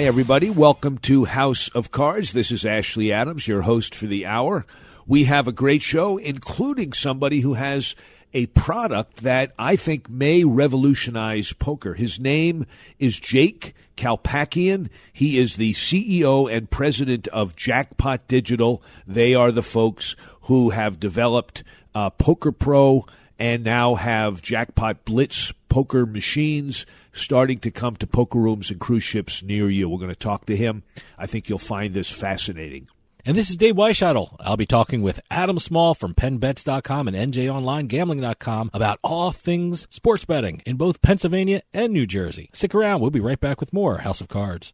[0.00, 0.48] Hi, everybody.
[0.48, 2.32] Welcome to House of Cards.
[2.32, 4.64] This is Ashley Adams, your host for the hour.
[5.06, 7.94] We have a great show, including somebody who has
[8.32, 11.92] a product that I think may revolutionize poker.
[11.92, 12.64] His name
[12.98, 14.88] is Jake Kalpakian.
[15.12, 18.82] He is the CEO and president of Jackpot Digital.
[19.06, 21.62] They are the folks who have developed
[21.94, 23.04] uh, Poker Pro
[23.40, 29.02] and now have Jackpot Blitz poker machines starting to come to poker rooms and cruise
[29.02, 29.88] ships near you.
[29.88, 30.82] We're going to talk to him.
[31.18, 32.88] I think you'll find this fascinating.
[33.24, 34.36] And this is Dave Weishuttle.
[34.40, 40.62] I'll be talking with Adam Small from PennBets.com and NJOnlineGambling.com about all things sports betting
[40.64, 42.50] in both Pennsylvania and New Jersey.
[42.52, 43.00] Stick around.
[43.00, 44.72] We'll be right back with more House of Cards.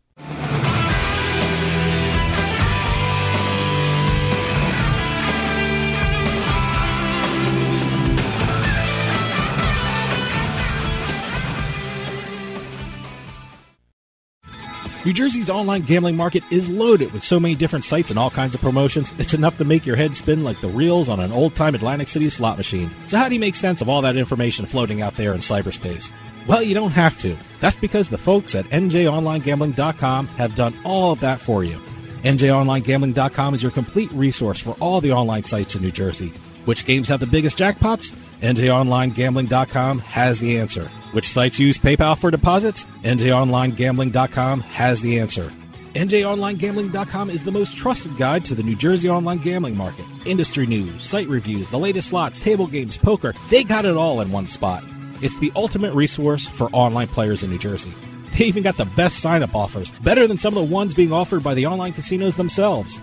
[15.06, 18.56] New Jersey's online gambling market is loaded with so many different sites and all kinds
[18.56, 21.54] of promotions, it's enough to make your head spin like the reels on an old
[21.54, 22.90] time Atlantic City slot machine.
[23.06, 26.10] So, how do you make sense of all that information floating out there in cyberspace?
[26.48, 27.36] Well, you don't have to.
[27.60, 31.80] That's because the folks at NJOnlineGambling.com have done all of that for you.
[32.24, 36.32] NJOnlineGambling.com is your complete resource for all the online sites in New Jersey.
[36.64, 38.12] Which games have the biggest jackpots?
[38.40, 40.90] NJOnlineGambling.com has the answer.
[41.12, 42.84] Which sites use PayPal for deposits?
[43.02, 45.52] NJOnlineGambling.com has the answer.
[45.94, 50.04] NJOnlineGambling.com is the most trusted guide to the New Jersey online gambling market.
[50.26, 54.30] Industry news, site reviews, the latest slots, table games, poker, they got it all in
[54.30, 54.84] one spot.
[55.22, 57.94] It's the ultimate resource for online players in New Jersey.
[58.36, 61.12] They even got the best sign up offers, better than some of the ones being
[61.12, 63.00] offered by the online casinos themselves.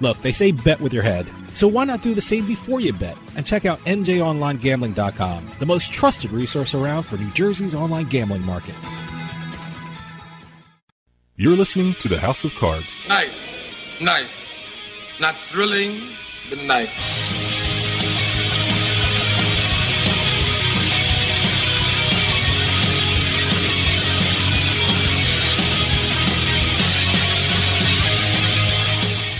[0.00, 1.26] Look, they say bet with your head.
[1.56, 5.90] So why not do the same before you bet and check out NJOnlineGambling.com, the most
[5.90, 8.74] trusted resource around for New Jersey's online gambling market.
[11.36, 12.98] You're listening to the House of Cards.
[13.08, 13.32] Knife,
[14.02, 14.30] knife,
[15.18, 16.10] not thrilling,
[16.50, 17.45] but knife.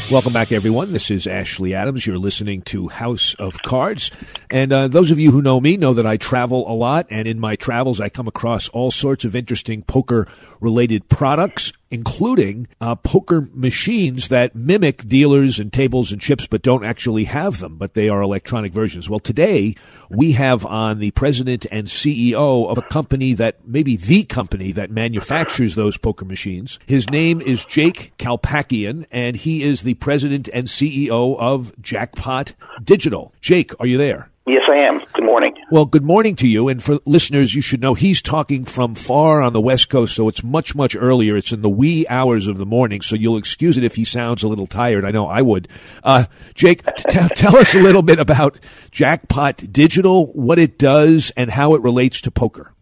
[0.09, 0.93] Welcome back, everyone.
[0.93, 2.07] This is Ashley Adams.
[2.07, 4.13] You're listening to House of Cards.
[4.49, 7.27] And uh, those of you who know me know that I travel a lot, and
[7.27, 10.29] in my travels, I come across all sorts of interesting poker
[10.61, 16.85] related products, including uh, poker machines that mimic dealers and tables and chips, but don't
[16.85, 19.09] actually have them, but they are electronic versions.
[19.09, 19.75] Well, today
[20.11, 24.91] we have on the president and CEO of a company that maybe the company that
[24.91, 26.79] manufactures those poker machines.
[26.87, 33.33] His name is Jake Kalpakian, and he is the president and CEO of Jackpot Digital.
[33.41, 34.31] Jake, are you there?
[34.47, 35.03] Yes, I am.
[35.15, 35.46] Good morning.
[35.69, 36.69] Well, good morning to you.
[36.69, 40.29] And for listeners, you should know he's talking from far on the West Coast, so
[40.29, 41.37] it's much, much earlier.
[41.37, 44.45] It's in the wee hours of the morning, so you'll excuse it if he sounds
[44.45, 45.05] a little tired.
[45.05, 45.67] I know I would.
[46.05, 48.61] Uh, Jake, t- tell us a little bit about
[48.93, 52.73] Jackpot Digital, what it does, and how it relates to poker.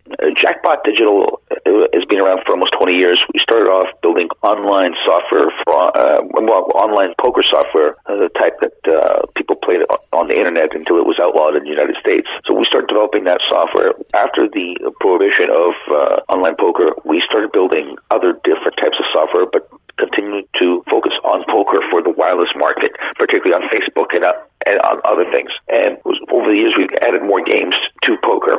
[0.40, 3.18] Jackpot Digital uh, has been around for almost 20 years.
[3.32, 8.60] We started off building online software for, uh, well, online poker software, uh, the type
[8.60, 9.82] that uh, people played
[10.12, 12.28] on the internet until it was outlawed in the United States.
[12.46, 13.94] So we started developing that software.
[14.14, 19.46] After the prohibition of uh, online poker, we started building other different types of software,
[19.46, 24.34] but continued to focus on poker for the wireless market, particularly on Facebook and, uh,
[24.66, 25.50] and on other things.
[25.68, 25.98] And
[26.30, 28.58] over the years, we've added more games to poker.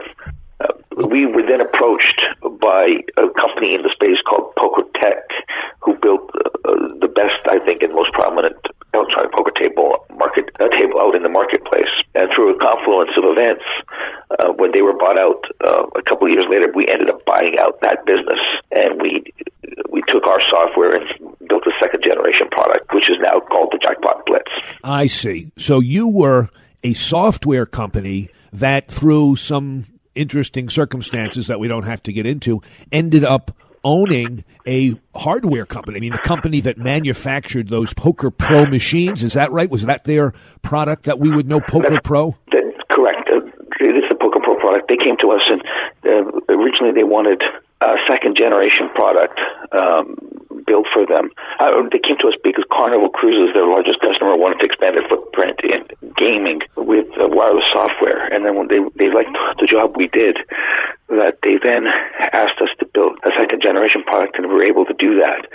[0.60, 0.68] Uh,
[1.10, 2.22] we were then approached
[2.62, 5.24] by a company in the space called Poker Tech,
[5.82, 6.72] who built uh,
[7.02, 8.56] the best, I think, and most prominent
[8.94, 11.92] electronic poker table market uh, table out in the marketplace.
[12.16, 13.64] And through a confluence of events,
[14.40, 17.26] uh, when they were bought out uh, a couple of years later, we ended up
[17.26, 18.40] buying out that business,
[18.72, 19.24] and we
[19.90, 21.06] we took our software and
[21.48, 24.52] built a second generation product, which is now called the Jackpot Blitz.
[24.84, 25.52] I see.
[25.58, 26.50] So you were
[26.84, 29.86] a software company that, through some
[30.16, 35.98] interesting circumstances that we don't have to get into, ended up owning a hardware company.
[35.98, 39.24] I mean, the company that manufactured those Poker Pro machines.
[39.24, 39.70] Is that right?
[39.70, 40.34] Was that their
[40.64, 42.36] product that we would know Poker Pro?
[42.90, 43.30] Correct.
[43.30, 43.46] Uh,
[43.80, 44.90] it is the Poker Pro product.
[44.90, 45.62] They came to us and
[46.04, 47.42] uh, originally they wanted
[47.82, 49.40] a second generation product.
[49.72, 50.18] Um,
[50.66, 51.30] build for them.
[51.60, 55.08] Uh, they came to us because Carnival Cruises, their largest customer, wanted to expand their
[55.08, 55.86] footprint in
[56.18, 58.28] gaming with uh, wireless software.
[58.34, 60.38] And then when they they liked the job we did,
[61.16, 61.88] that they then
[62.34, 65.48] asked us to build a second generation product, and we were able to do that.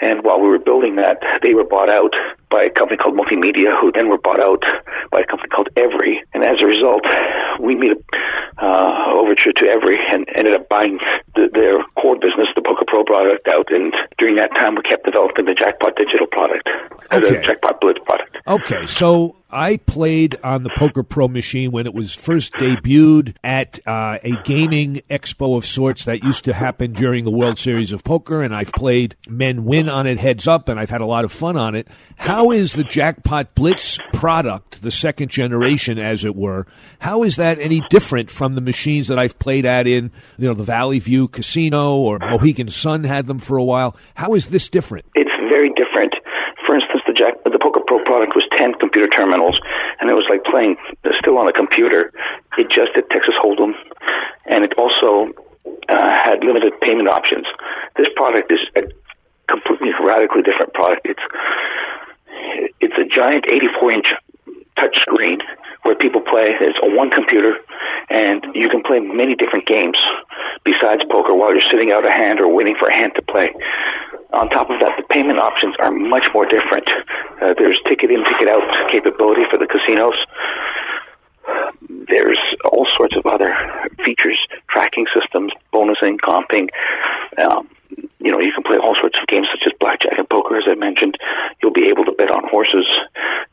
[0.00, 2.14] And while we were building that, they were bought out
[2.50, 4.62] by a company called Multimedia, who then were bought out
[5.10, 6.22] by a company called Everi.
[6.32, 7.04] And as a result,
[7.60, 10.98] we made a uh, overture to Everi and ended up buying
[11.34, 13.70] the, their core business, the Poker Pro product, out.
[13.70, 16.68] And during that time, we kept developing the Jackpot Digital product,
[17.12, 17.38] Okay.
[17.38, 18.36] the Jackpot Blitz product.
[18.46, 23.80] Okay, so I played on the Poker Pro machine when it was first debuted at
[23.86, 28.04] uh, a gaming expo of sorts that used to happen during the World Series of
[28.04, 31.24] Poker, and I've played Men Nguyen on it heads up, and I've had a lot
[31.24, 31.88] of fun on it.
[32.16, 36.66] How is the Jackpot Blitz product, the second generation, as it were,
[36.98, 40.54] how is that any different from the machines that I've played at in, you know,
[40.54, 43.96] the Valley View Casino or Mohegan Sun had them for a while?
[44.14, 45.06] How is this different?
[45.14, 46.12] It's very different.
[47.18, 49.58] Jack, the Poker Pro product was 10 computer terminals,
[50.00, 52.12] and it was like playing uh, still on a computer.
[52.56, 53.74] It just did Texas Hold'em,
[54.46, 55.34] and it also
[55.88, 57.46] uh, had limited payment options.
[57.96, 58.86] This product is a
[59.50, 61.02] completely radically different product.
[61.04, 61.26] It's
[62.80, 64.06] it's a giant 84 inch
[64.78, 65.38] touch screen
[65.82, 66.54] where people play.
[66.60, 67.58] It's a one computer,
[68.10, 69.98] and you can play many different games
[70.64, 73.50] besides poker while you're sitting out a hand or waiting for a hand to play.
[74.32, 76.84] On top of that, the payment options are much more different.
[77.40, 80.14] Uh, there's ticket in, ticket out capability for the casinos.
[82.08, 83.54] There's all sorts of other
[84.04, 84.38] features,
[84.68, 86.68] tracking systems, bonusing, comping.
[87.42, 87.68] Um,
[88.20, 90.64] you know, you can play all sorts of games such as blackjack and poker, as
[90.68, 91.16] I mentioned.
[91.62, 92.86] You'll be able to bet on horses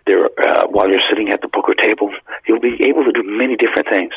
[0.05, 2.11] there uh, while you're sitting at the poker table.
[2.47, 4.11] You'll be able to do many different things.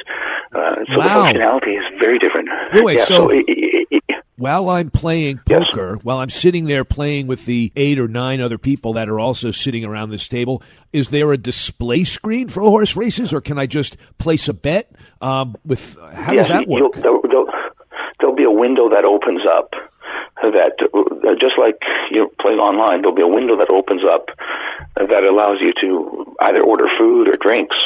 [0.55, 1.05] Uh, so Wow.
[1.05, 2.49] the functionality is very different.
[2.75, 5.65] Wait, yeah, so- it, it, it, while I'm playing Yes.
[5.73, 9.21] poker, while I'm sitting there playing with the eight or nine other people that are
[9.21, 10.63] also sitting around this table,
[10.93, 14.91] is there a display screen for horse races, or can I just place a bet?
[15.21, 16.95] Um, with how does Yeah, that work?
[16.95, 17.47] There'll, there'll,
[18.21, 19.73] there'll be a window that opens up.
[20.43, 24.31] That uh, just like you're playing online, there'll be a window that opens up
[24.95, 27.77] that allows you to either order food or drinks,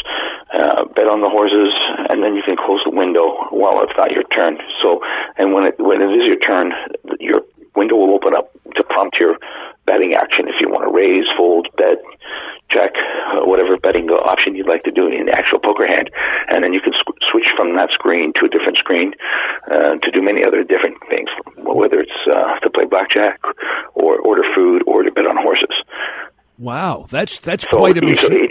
[0.52, 1.72] uh, bet on the horses,
[2.08, 4.58] and then you can close the window while it's not your turn.
[4.82, 5.00] So,
[5.37, 6.72] and when it when it is your turn,
[7.20, 7.43] your
[7.75, 9.37] window will open up to prompt your
[9.87, 11.99] betting action if you want to raise, fold, bet,
[12.70, 12.93] check,
[13.34, 16.11] uh, whatever betting option you'd like to do in the actual poker hand,
[16.49, 19.12] and then you can sw- switch from that screen to a different screen
[19.70, 23.40] uh, to do many other different things, whether it's uh, to play blackjack
[23.94, 25.75] or order food or to bet on horses.
[26.58, 28.49] Wow, that's that's So quite a machine.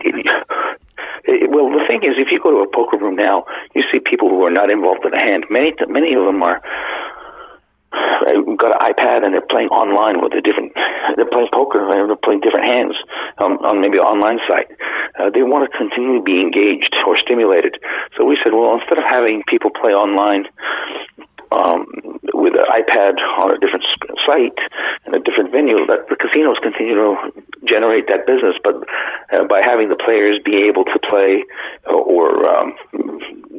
[1.48, 4.27] well, the thing is, if you go to a poker room now, you see people
[4.30, 5.45] who are not involved in the hand.
[5.50, 6.62] Many, many of them are
[7.91, 10.73] got an iPad and they're playing online with a different.
[11.15, 12.95] They're playing poker and they're playing different hands
[13.38, 14.71] um, on maybe an online site.
[15.19, 17.77] Uh, they want to continually be engaged or stimulated.
[18.17, 20.47] So we said, well, instead of having people play online
[21.51, 21.83] um,
[22.31, 23.83] with an iPad on a different
[24.23, 24.55] site
[25.05, 27.33] in a different venue, that the casinos continue to
[27.67, 28.55] generate that business.
[28.63, 28.88] But
[29.35, 31.43] uh, by having the players be able to play
[31.91, 32.71] or um,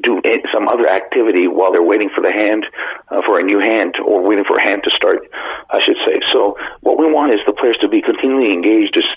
[0.03, 0.21] do
[0.53, 2.67] some other activity while they're waiting for the hand
[3.09, 5.23] uh, for a new hand or waiting for a hand to start,
[5.71, 6.21] I should say.
[6.33, 9.09] So what we want is the players to be continually engaged, just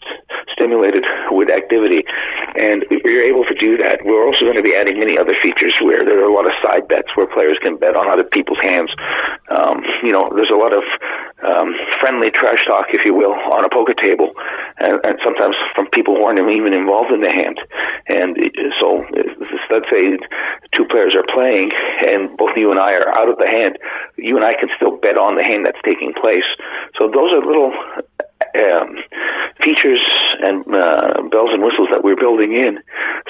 [0.55, 1.03] stimulated
[1.35, 2.07] with activity,
[2.55, 5.75] and you're able to do that, we're also going to be adding many other features
[5.83, 8.61] where there are a lot of side bets where players can bet on other people's
[8.63, 8.89] hands.
[9.51, 10.87] Um, you know, there's a lot of
[11.43, 14.31] um, friendly trash talk, if you will, on a poker table,
[14.79, 17.59] and, and sometimes from people who aren't even involved in the hand.
[18.07, 18.39] And
[18.79, 19.03] so,
[19.69, 20.17] let's say
[20.73, 21.71] two players are playing,
[22.07, 23.77] and both you and I are out of the hand.
[24.17, 26.47] You and I can still bet on the hand that's taking place.
[26.97, 27.73] So those are little
[28.55, 28.95] um,
[29.63, 30.01] features
[30.41, 32.79] and uh, bells and whistles that we're building in,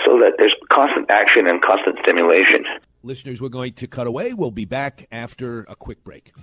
[0.05, 2.65] so that there's constant action and constant stimulation.
[3.03, 4.33] Listeners, we're going to cut away.
[4.33, 6.33] We'll be back after a quick break.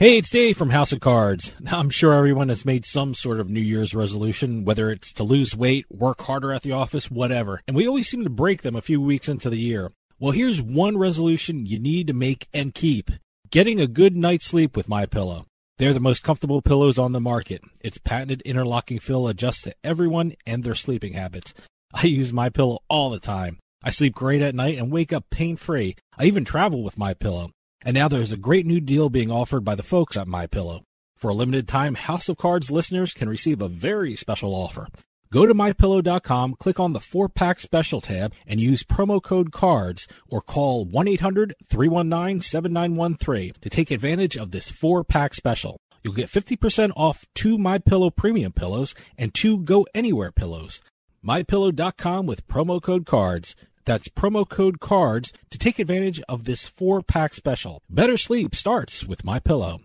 [0.00, 1.54] Hey, it's Dave from House of Cards.
[1.60, 5.24] Now, I'm sure everyone has made some sort of New Year's resolution, whether it's to
[5.24, 7.60] lose weight, work harder at the office, whatever.
[7.66, 9.92] And we always seem to break them a few weeks into the year.
[10.18, 13.10] Well, here's one resolution you need to make and keep.
[13.50, 15.44] Getting a good night's sleep with My Pillow.
[15.76, 17.60] They're the most comfortable pillows on the market.
[17.80, 21.52] Its patented interlocking fill adjusts to everyone and their sleeping habits.
[21.92, 23.58] I use My Pillow all the time.
[23.84, 25.94] I sleep great at night and wake up pain-free.
[26.16, 27.50] I even travel with My Pillow.
[27.82, 30.82] And now there's a great new deal being offered by the folks at My Pillow.
[31.16, 34.86] For a limited time, House of Cards listeners can receive a very special offer.
[35.32, 40.42] Go to mypillow.com, click on the 4-pack special tab, and use promo code CARDS or
[40.42, 45.78] call 1-800-319-7913 to take advantage of this 4-pack special.
[46.02, 50.80] You'll get 50% off two MyPillow premium pillows and two Go Anywhere pillows.
[51.24, 53.54] MyPillow.com with promo code CARDS.
[53.90, 57.82] That's promo code CARDS to take advantage of this 4-pack special.
[57.90, 59.80] Better sleep starts with my pillow.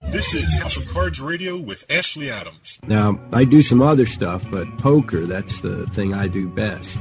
[0.00, 2.80] This is House of Cards Radio with Ashley Adams.
[2.86, 6.98] Now, I do some other stuff, but poker, that's the thing I do best.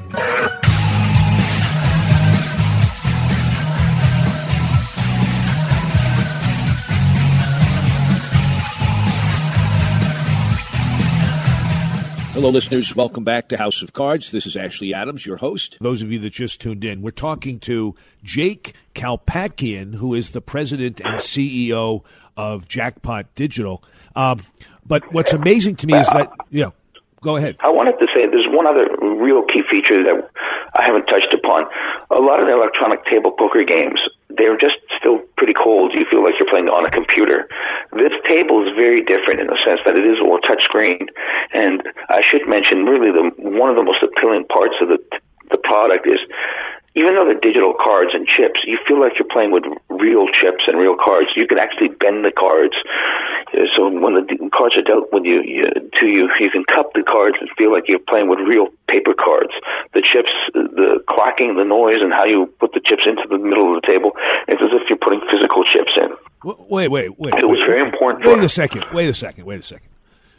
[12.34, 12.96] Hello, listeners.
[12.96, 14.32] Welcome back to House of Cards.
[14.32, 15.76] This is Ashley Adams, your host.
[15.82, 20.40] Those of you that just tuned in, we're talking to Jake Kalpakian, who is the
[20.40, 22.06] president and CEO
[22.38, 23.84] of Jackpot Digital.
[24.16, 24.44] Um,
[24.86, 26.70] but what's amazing to me is that, yeah,
[27.20, 27.58] go ahead.
[27.60, 28.88] I wanted to say there's one other
[29.22, 30.30] real key feature that
[30.74, 31.66] I haven't touched upon.
[32.18, 34.00] A lot of the electronic table poker games,
[34.38, 35.94] they're just still pretty cold.
[35.94, 37.48] You feel like you're playing on a computer.
[37.94, 41.10] This table is very different in the sense that it is all touchscreen.
[41.54, 45.00] And I should mention, really, the one of the most appealing parts of the
[45.52, 46.20] the product is
[46.96, 50.68] even though they're digital cards and chips, you feel like you're playing with real chips
[50.68, 51.32] and real cards.
[51.36, 52.76] You can actually bend the cards.
[53.76, 57.04] So when the cards are dealt with you, you to you, you can cup the
[57.04, 59.52] cards and feel like you're playing with real paper cards.
[59.94, 63.76] The chips, the clacking, the noise, and how you put the chips into the middle
[63.76, 64.12] of the table,
[64.48, 66.16] it's as if you're putting physical chips in.
[66.44, 67.34] Wait, wait, wait.
[67.34, 68.26] It was wait, very important.
[68.26, 68.86] Wait a second.
[68.94, 69.46] Wait a second.
[69.46, 69.90] Wait a second.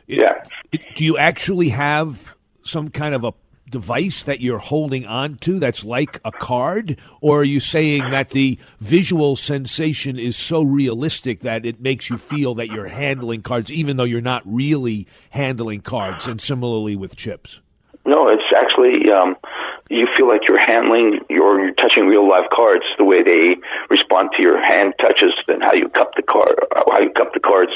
[0.09, 0.45] It, yeah.
[0.73, 3.33] It, do you actually have some kind of a
[3.73, 6.97] device that you're holding on to that's like a card?
[7.21, 12.19] Or are you saying that the visual sensation is so realistic that it makes you
[12.19, 16.29] feel that you're handling cards, even though you're not really handling cards?
[16.29, 17.59] And similarly with chips?
[18.05, 19.37] No, it's actually um,
[19.91, 23.57] you feel like you're handling, you're, you're touching real live cards the way they
[23.91, 26.57] respond to your hand touches and how you cup the card,
[26.91, 27.73] how you cup the cards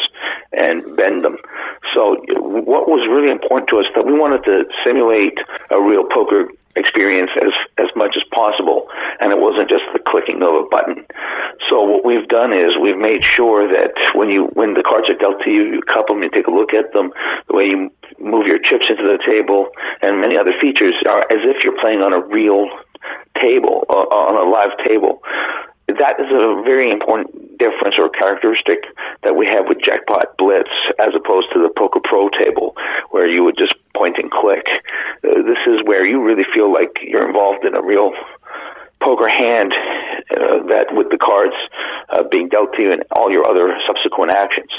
[0.52, 1.36] and bend them.
[1.94, 5.38] So what was really important to us that we wanted to simulate
[5.70, 8.86] a real poker experience as as much as possible
[9.20, 11.08] and it wasn't just the clicking of a button
[11.72, 15.16] so what we've done is we've made sure that when you when the cards are
[15.16, 17.10] dealt to you you cup them you take a look at them
[17.48, 19.68] the way you move your chips into the table
[20.02, 22.68] and many other features are as if you're playing on a real
[23.40, 25.23] table uh, on a live table
[25.87, 28.85] that is a very important difference or characteristic
[29.23, 32.75] that we have with Jackpot Blitz as opposed to the Poker Pro table
[33.11, 34.66] where you would just point and click.
[35.25, 38.12] Uh, this is where you really feel like you're involved in a real
[39.06, 39.70] poker hand
[40.34, 41.54] uh, that with the cards
[42.10, 44.75] uh, being dealt to you and all your other subsequent actions.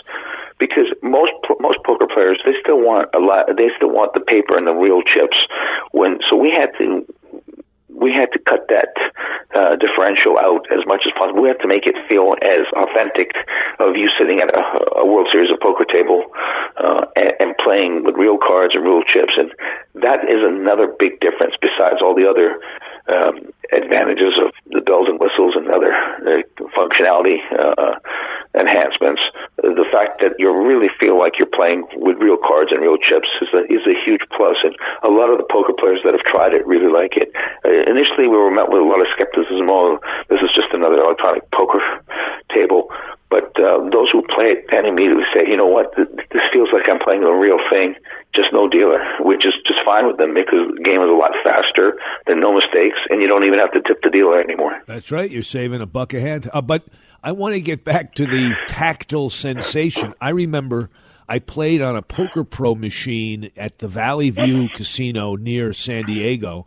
[0.59, 1.31] Because most
[1.63, 4.75] most poker players they still want a lot they still want the paper and the
[4.75, 5.37] real chips.
[5.95, 7.07] When so we had to
[7.97, 8.93] we had to cut that
[9.55, 11.41] uh, differential out as much as possible.
[11.41, 13.33] We had to make it feel as authentic
[13.79, 16.29] of you sitting at a, a World Series of Poker table
[16.77, 19.49] uh, and, and playing with real cards and real chips, and
[20.03, 22.61] that is another big difference besides all the other
[23.09, 26.41] um, advantages of the bells and whistles and other uh,
[26.75, 27.99] functionality uh,
[28.59, 29.21] enhancements.
[29.57, 33.27] The fact that you really feel like you're playing with real cards and real chips
[33.41, 36.25] is a, is a huge plus, and a lot of the poker players that have
[36.25, 37.29] tried it really like it.
[37.65, 39.67] Uh, initially, we were met with a lot of skepticism.
[39.69, 41.81] Oh, this is just another electronic poker
[42.53, 42.89] table.
[43.29, 46.87] But uh, those who play it then immediately say, you know what, this feels like
[46.89, 47.95] I'm playing a real thing,
[48.33, 51.35] just no dealer, which is just fine with them because the game is a lot
[51.43, 54.79] faster, there are no mistakes, and you don't even have to tip the dealer anymore.
[54.87, 56.49] That's right, you're saving a buck a hand.
[56.53, 56.87] Uh, but
[57.21, 60.13] I want to get back to the tactile sensation.
[60.21, 60.89] I remember
[61.27, 66.65] I played on a Poker Pro machine at the Valley View Casino near San Diego,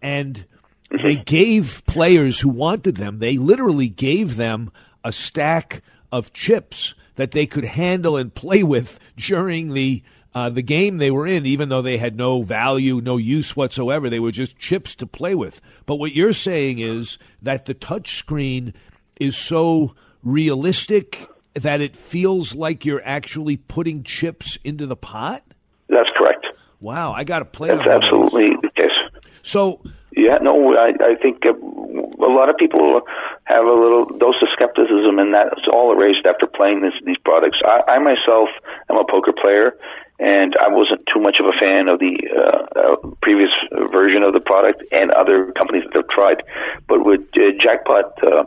[0.00, 0.46] and
[0.90, 4.72] they gave players who wanted them, they literally gave them
[5.04, 10.02] a stack of chips that they could handle and play with during the
[10.34, 14.08] uh, the game they were in, even though they had no value, no use whatsoever.
[14.08, 15.60] They were just chips to play with.
[15.86, 18.74] But what you're saying is that the touch screen
[19.18, 25.42] is so realistic that it feels like you're actually putting chips into the pot.
[25.88, 26.46] That's correct.
[26.78, 27.70] Wow, I got to play.
[27.70, 29.22] That's absolutely the case.
[29.42, 29.82] So
[30.18, 33.02] yeah, no, I, I think uh, a lot of people
[33.44, 37.58] have a little dose of skepticism, and that's all erased after playing this, these products.
[37.64, 38.48] I, I myself
[38.90, 39.78] am a poker player,
[40.18, 43.50] and I wasn't too much of a fan of the uh, uh, previous
[43.92, 46.42] version of the product and other companies that have tried.
[46.88, 48.44] But with uh, Jackpot uh,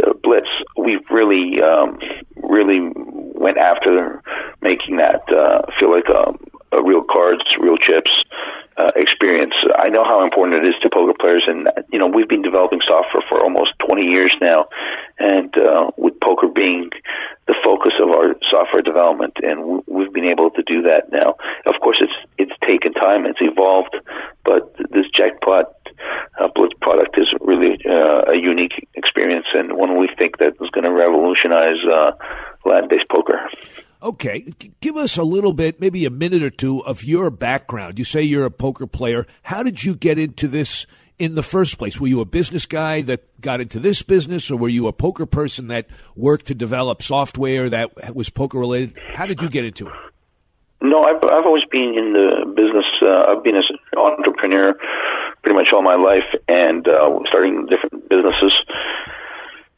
[0.00, 1.98] uh, Blitz, we've really, um,
[2.36, 2.80] really
[3.36, 4.22] went after
[4.62, 6.32] making that uh, feel like a,
[6.74, 8.10] a real cards, real chips
[8.76, 9.54] uh, experience.
[9.76, 12.80] I know how important it is to poker players, and you know we've been developing
[12.86, 14.66] software for almost 20 years now,
[15.18, 16.90] and uh, with poker being
[17.46, 21.36] the focus of our software development, and we've been able to do that now.
[21.66, 23.94] Of course, it's it's taken time, it's evolved,
[24.44, 25.74] but this jackpot
[26.40, 30.70] uh, Blitz product is really uh, a unique experience, and one we think that is
[30.70, 32.12] going to revolutionize uh,
[32.64, 33.48] land-based poker.
[34.04, 37.98] Okay, give us a little bit, maybe a minute or two of your background.
[37.98, 39.26] You say you're a poker player.
[39.44, 40.84] How did you get into this
[41.18, 41.98] in the first place?
[41.98, 45.24] Were you a business guy that got into this business, or were you a poker
[45.24, 48.92] person that worked to develop software that was poker related?
[49.14, 49.94] How did you get into it?
[50.82, 52.84] No, I've I've always been in the business.
[53.00, 53.62] Uh, I've been an
[53.96, 54.74] entrepreneur
[55.42, 58.52] pretty much all my life, and uh, starting different businesses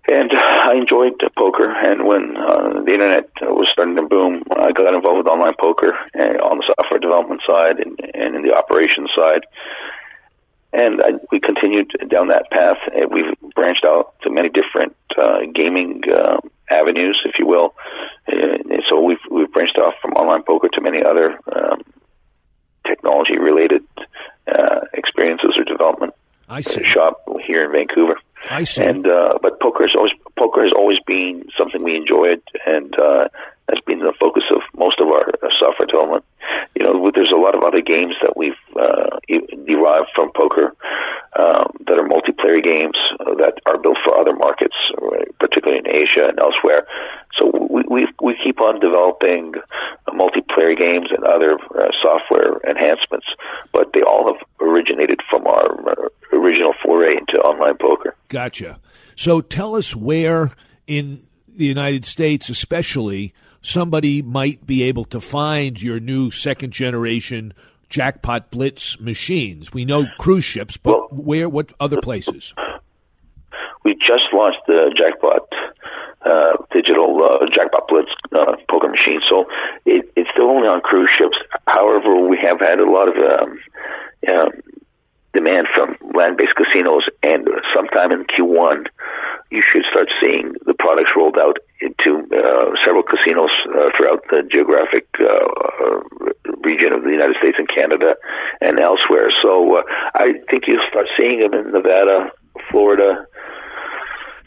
[0.09, 1.71] and I enjoyed poker.
[1.71, 5.97] And when uh, the internet was starting to boom, I got involved with online poker
[6.15, 9.47] and on the software development side and, and in the operations side.
[10.73, 12.79] And I, we continued down that path.
[12.95, 16.39] And we've branched out to many different uh, gaming uh,
[16.71, 17.75] avenues, if you will.
[18.27, 21.83] And so we've we've branched off from online poker to many other um,
[22.87, 23.83] technology related
[24.47, 26.15] uh, experiences or development.
[26.49, 26.85] I see.
[26.85, 28.19] Shop here in Vancouver.
[28.49, 28.83] I see.
[28.83, 33.29] And uh, but poker has always poker has always been something we enjoyed, and uh,
[33.69, 36.25] has been the focus of most of our uh, software development.
[36.75, 39.19] You know, there's a lot of other games that we've uh,
[39.67, 40.76] derived from poker
[41.38, 44.76] um, that are multiplayer games uh, that are built for other markets,
[45.41, 46.87] particularly in Asia and elsewhere.
[47.38, 49.55] So we we, we keep on developing
[50.07, 53.26] uh, multiplayer games and other uh, software enhancements,
[53.73, 58.15] but they all have originated from our uh, original foray into online poker.
[58.47, 58.79] Gotcha.
[59.17, 60.53] So tell us where
[60.87, 67.55] in the United States, especially, somebody might be able to find your new second generation
[67.88, 69.73] jackpot blitz machines.
[69.73, 71.49] We know cruise ships, but well, where?
[71.49, 72.55] What other places?
[73.85, 75.49] We just launched the jackpot
[76.25, 79.47] uh, digital uh, jackpot blitz uh, poker machine, so
[79.87, 81.37] it, it's still only on cruise ships.
[81.66, 83.59] However, we have had a lot of um,
[84.29, 84.51] um,
[85.37, 87.44] demand from land-based casinos, and
[87.77, 88.88] sometime in Q1,
[89.53, 94.42] you should start seeing the products rolled out into uh, several casinos uh, throughout the
[94.49, 96.01] geographic uh,
[96.64, 98.16] region of the United States and Canada
[98.64, 99.29] and elsewhere.
[99.44, 99.83] So uh,
[100.16, 102.33] I think you'll start seeing them in Nevada,
[102.73, 103.27] Florida,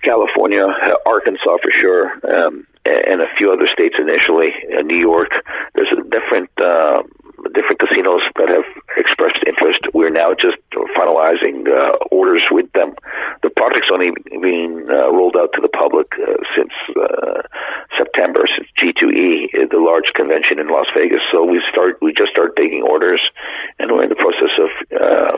[0.02, 0.66] California,
[1.06, 4.50] Arkansas for sure, um, and a few other states initially.
[4.74, 5.30] Uh, New York.
[5.76, 6.50] There's a different.
[6.58, 7.04] Uh,
[7.54, 9.80] different casinos that have expressed interest.
[9.94, 10.60] We're now just
[10.96, 12.96] finalizing uh, orders with them.
[13.44, 14.12] The product's only
[14.70, 17.42] been uh, rolled out to the public uh, since uh,
[17.98, 21.22] September, since G2E, uh, the large convention in Las Vegas.
[21.32, 23.22] So we start, we just start taking orders,
[23.80, 25.38] and we're in the process of uh,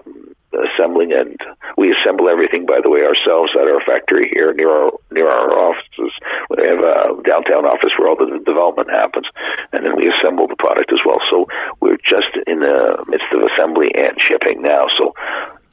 [0.51, 1.39] assembling and
[1.77, 5.47] we assemble everything by the way ourselves at our factory here near our near our
[5.55, 6.11] offices.
[6.49, 9.27] We have a downtown office where all the development happens
[9.71, 11.23] and then we assemble the product as well.
[11.31, 11.47] So
[11.79, 14.87] we're just in the midst of assembly and shipping now.
[14.99, 15.15] So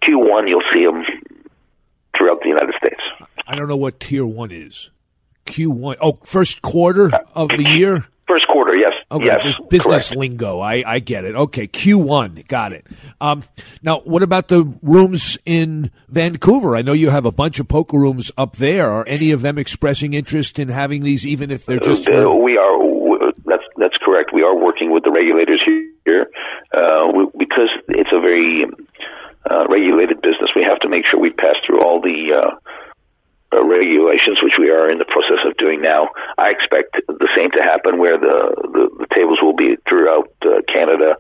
[0.06, 1.02] q1 you'll see them
[2.16, 3.02] throughout the united states
[3.48, 4.90] i don't know what tier 1 is
[5.46, 8.92] q1 oh first quarter of the year First quarter, yes.
[9.10, 10.16] Okay, yes, business correct.
[10.16, 10.60] lingo.
[10.60, 11.34] I, I get it.
[11.34, 12.86] Okay, Q1, got it.
[13.22, 13.42] Um,
[13.82, 16.76] now, what about the rooms in Vancouver?
[16.76, 18.90] I know you have a bunch of poker rooms up there.
[18.90, 22.06] Are any of them expressing interest in having these, even if they're just?
[22.06, 23.32] Uh, we are.
[23.46, 24.32] That's that's correct.
[24.34, 25.62] We are working with the regulators
[26.04, 26.26] here
[26.74, 28.66] uh, we, because it's a very
[29.50, 30.50] uh, regulated business.
[30.54, 32.44] We have to make sure we pass through all the
[33.52, 36.08] uh, regulations, which we are in the process of doing now.
[36.36, 38.38] I expect the same to happen, where the
[38.72, 41.16] the, the tables will be throughout uh, Canada,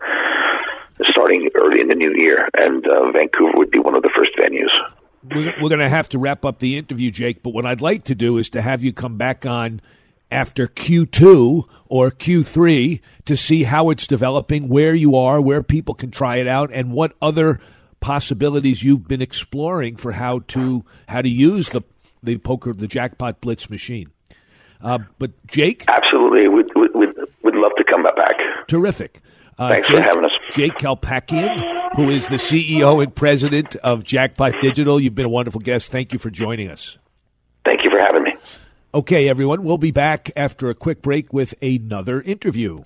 [1.10, 4.32] starting early in the new year, and uh, Vancouver would be one of the first
[4.36, 4.72] venues.
[5.24, 7.42] We're, we're going to have to wrap up the interview, Jake.
[7.42, 9.80] But what I'd like to do is to have you come back on
[10.30, 16.10] after Q2 or Q3 to see how it's developing, where you are, where people can
[16.10, 17.60] try it out, and what other
[18.00, 21.82] possibilities you've been exploring for how to how to use the
[22.22, 24.10] the poker, the jackpot blitz machine.
[24.80, 26.94] Uh, but Jake, absolutely, we'd, we'd,
[27.42, 28.34] we'd love to come back.
[28.68, 29.20] Terrific.
[29.58, 30.30] Uh, Thanks Jake, for having us.
[30.52, 35.00] Jake Kalpakian, who is the CEO and president of Jackpot Digital.
[35.00, 35.90] You've been a wonderful guest.
[35.90, 36.96] Thank you for joining us.
[37.64, 38.32] Thank you for having me.
[38.94, 42.84] Okay, everyone, we'll be back after a quick break with another interview.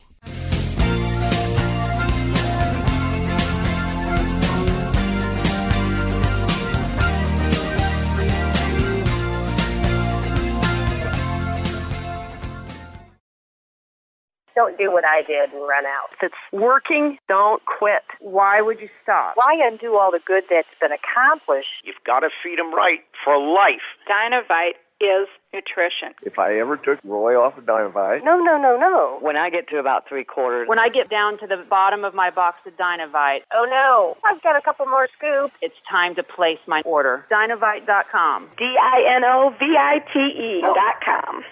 [14.62, 16.14] Don't do what I did and run out.
[16.14, 18.06] If it's working, don't quit.
[18.20, 19.34] Why would you stop?
[19.34, 21.82] Why undo all the good that's been accomplished?
[21.82, 23.82] You've got to feed them right for life.
[24.06, 26.14] Dinovite is nutrition.
[26.22, 28.24] If I ever took Roy off of Dinovite.
[28.24, 29.18] No, no, no, no.
[29.20, 30.68] When I get to about three quarters.
[30.68, 33.40] When I get down to the bottom of my box of Dinovite.
[33.52, 35.54] Oh no, I've got a couple more scoops.
[35.60, 37.26] It's time to place my order.
[37.30, 38.48] Dinovite.com.
[38.58, 41.42] D-I-N-O-V-I-T-E dot com.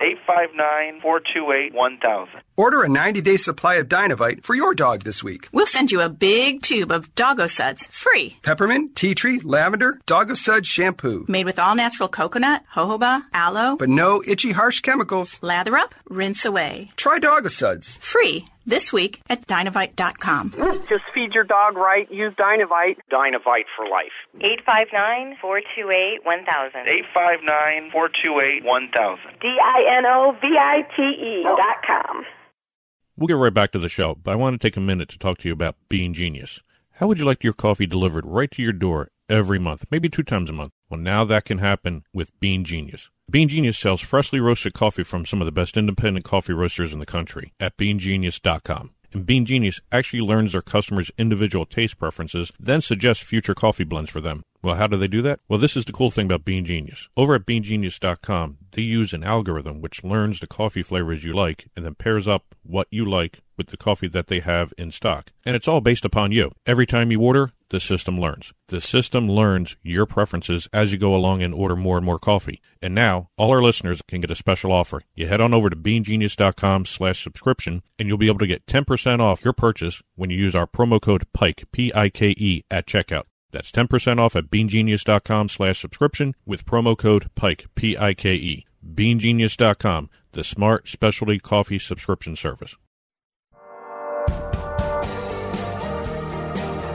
[1.03, 2.27] 859-428-1000.
[2.57, 5.49] Order a 90-day supply of Dinovite for your dog this week.
[5.53, 8.37] We'll send you a big tube of Doggo Suds free.
[8.43, 11.25] Peppermint, tea tree, lavender, Doggo Suds shampoo.
[11.29, 13.77] Made with all natural coconut, jojoba, aloe.
[13.77, 15.39] But no itchy, harsh chemicals.
[15.43, 16.91] Lather up, rinse away.
[16.97, 17.99] Try Doggo Suds.
[17.99, 20.55] Free this week at Dinovite.com.
[20.89, 22.11] Just feed your dog right.
[22.11, 22.97] Use Dinovite.
[23.13, 24.13] Dinovite for life.
[24.39, 27.05] 859-428-1000.
[27.15, 29.41] 859-428-1000.
[29.41, 32.25] D-I-N-O-V-I-T-E dot com.
[33.17, 35.19] We'll get right back to the show, but I want to take a minute to
[35.19, 36.61] talk to you about Bean Genius.
[36.93, 40.23] How would you like your coffee delivered right to your door every month, maybe two
[40.23, 40.73] times a month?
[40.91, 43.11] Well, now that can happen with Bean Genius.
[43.31, 46.99] Bean Genius sells freshly roasted coffee from some of the best independent coffee roasters in
[46.99, 48.91] the country at beangenius.com.
[49.13, 54.11] And Bean Genius actually learns their customers' individual taste preferences, then suggests future coffee blends
[54.11, 54.43] for them.
[54.63, 55.41] Well, how do they do that?
[55.49, 57.09] Well, this is the cool thing about Bean Genius.
[57.17, 61.85] Over at beangenius.com, they use an algorithm which learns the coffee flavors you like and
[61.85, 65.33] then pairs up what you like with the coffee that they have in stock.
[65.45, 66.53] And it's all based upon you.
[66.67, 68.53] Every time you order, the system learns.
[68.69, 72.61] The system learns your preferences as you go along and order more and more coffee.
[72.83, 75.03] And now, all our listeners can get a special offer.
[75.15, 79.21] You head on over to beangenius.com slash subscription and you'll be able to get 10%
[79.21, 83.25] off your purchase when you use our promo code PIKE, P-I-K-E, at checkout.
[83.53, 88.67] That's 10% off at beangenius.com slash subscription with promo code PIKE, P-I-K-E.
[88.95, 92.77] beangenius.com, the smart specialty coffee subscription service.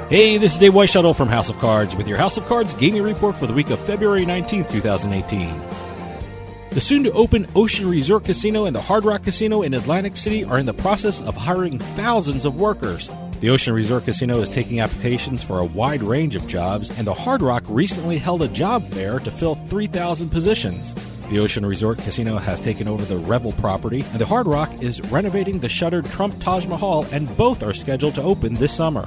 [0.09, 3.01] Hey, this is Dave Weishuttle from House of Cards with your House of Cards gaming
[3.01, 5.61] report for the week of February 19th, 2018.
[6.69, 10.43] The soon to open Ocean Resort Casino and the Hard Rock Casino in Atlantic City
[10.43, 13.09] are in the process of hiring thousands of workers.
[13.41, 17.13] The Ocean Resort Casino is taking applications for a wide range of jobs, and the
[17.13, 20.95] Hard Rock recently held a job fair to fill 3,000 positions.
[21.29, 25.01] The Ocean Resort Casino has taken over the Revel property, and the Hard Rock is
[25.11, 29.05] renovating the shuttered Trump Taj Mahal, and both are scheduled to open this summer.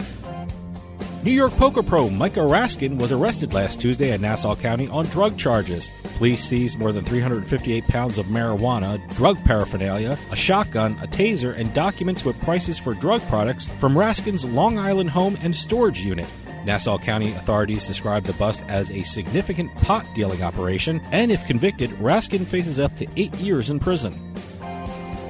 [1.24, 5.37] New York poker pro Micah Raskin was arrested last Tuesday in Nassau County on drug
[5.37, 5.90] charges.
[6.16, 11.74] Police seized more than 358 pounds of marijuana, drug paraphernalia, a shotgun, a taser, and
[11.74, 16.26] documents with prices for drug products from Raskin's Long Island home and storage unit.
[16.64, 21.90] Nassau County authorities described the bust as a significant pot dealing operation, and if convicted,
[21.98, 24.27] Raskin faces up to eight years in prison.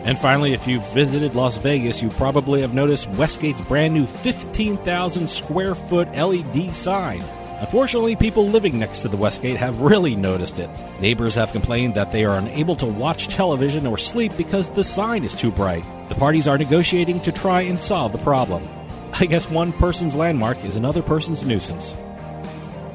[0.08, 5.28] And finally, if you've visited Las Vegas, you probably have noticed Westgate's brand new 15,000
[5.28, 7.20] square foot LED sign.
[7.60, 10.70] Unfortunately, people living next to the Westgate have really noticed it.
[10.98, 15.24] Neighbors have complained that they are unable to watch television or sleep because the sign
[15.24, 15.84] is too bright.
[16.08, 18.66] The parties are negotiating to try and solve the problem.
[19.12, 21.92] I guess one person's landmark is another person's nuisance.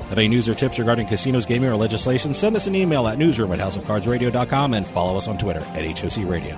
[0.10, 2.34] Have any news or tips regarding casinos, gaming, or legislation?
[2.34, 6.28] Send us an email at newsroom at houseofcardsradio.com and follow us on Twitter at HOC
[6.28, 6.58] Radio.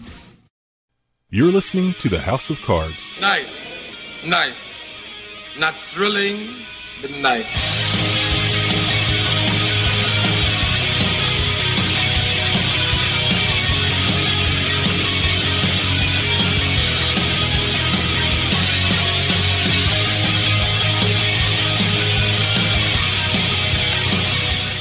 [1.33, 3.09] You're listening to the House of Cards.
[3.21, 3.47] Nice.
[4.25, 4.53] Nice.
[5.57, 6.57] Not thrilling,
[7.01, 8.30] but nice.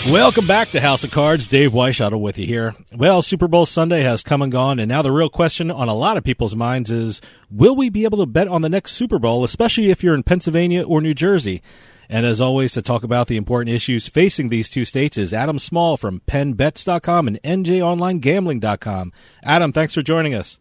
[0.09, 1.47] Welcome back to House of Cards.
[1.47, 2.75] Dave Weishuttle with you here.
[2.93, 5.95] Well, Super Bowl Sunday has come and gone, and now the real question on a
[5.95, 9.19] lot of people's minds is will we be able to bet on the next Super
[9.19, 11.63] Bowl, especially if you're in Pennsylvania or New Jersey?
[12.09, 15.59] And as always, to talk about the important issues facing these two states is Adam
[15.59, 19.13] Small from PennBets.com and NJOnlineGambling.com.
[19.45, 20.59] Adam, thanks for joining us.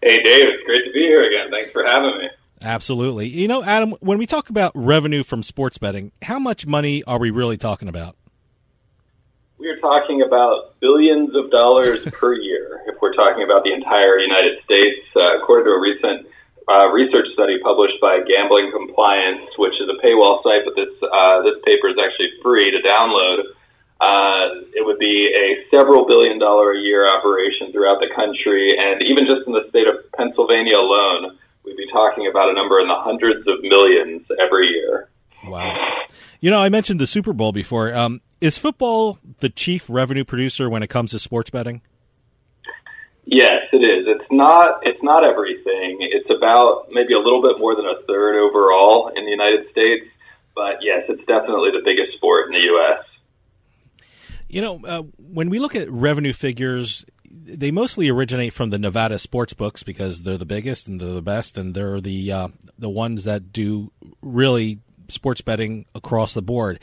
[0.00, 0.44] Hey, Dave.
[0.46, 1.50] It's great to be here again.
[1.50, 2.28] Thanks for having me.
[2.62, 3.26] Absolutely.
[3.26, 7.18] You know, Adam, when we talk about revenue from sports betting, how much money are
[7.18, 8.16] we really talking about?
[9.62, 14.18] We are talking about billions of dollars per year if we're talking about the entire
[14.18, 15.06] United States.
[15.14, 16.26] Uh, according to a recent
[16.66, 21.46] uh, research study published by Gambling Compliance, which is a paywall site, but this uh,
[21.46, 23.54] this paper is actually free to download.
[24.02, 28.98] Uh, it would be a several billion dollar a year operation throughout the country, and
[29.06, 32.90] even just in the state of Pennsylvania alone, we'd be talking about a number in
[32.90, 35.06] the hundreds of millions every year.
[35.46, 36.02] Wow.
[36.40, 37.94] You know, I mentioned the Super Bowl before.
[37.94, 41.80] Um, is football the chief revenue producer when it comes to sports betting?
[43.24, 44.04] Yes, it is.
[44.08, 44.80] It's not.
[44.82, 45.98] It's not everything.
[46.00, 50.06] It's about maybe a little bit more than a third overall in the United States.
[50.56, 53.06] But yes, it's definitely the biggest sport in the U.S.
[54.48, 59.20] You know, uh, when we look at revenue figures, they mostly originate from the Nevada
[59.20, 62.90] sports books because they're the biggest and they're the best, and they're the uh, the
[62.90, 66.80] ones that do really sports betting across the board.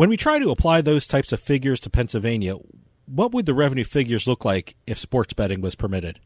[0.00, 2.56] When we try to apply those types of figures to Pennsylvania,
[3.04, 6.18] what would the revenue figures look like if sports betting was permitted?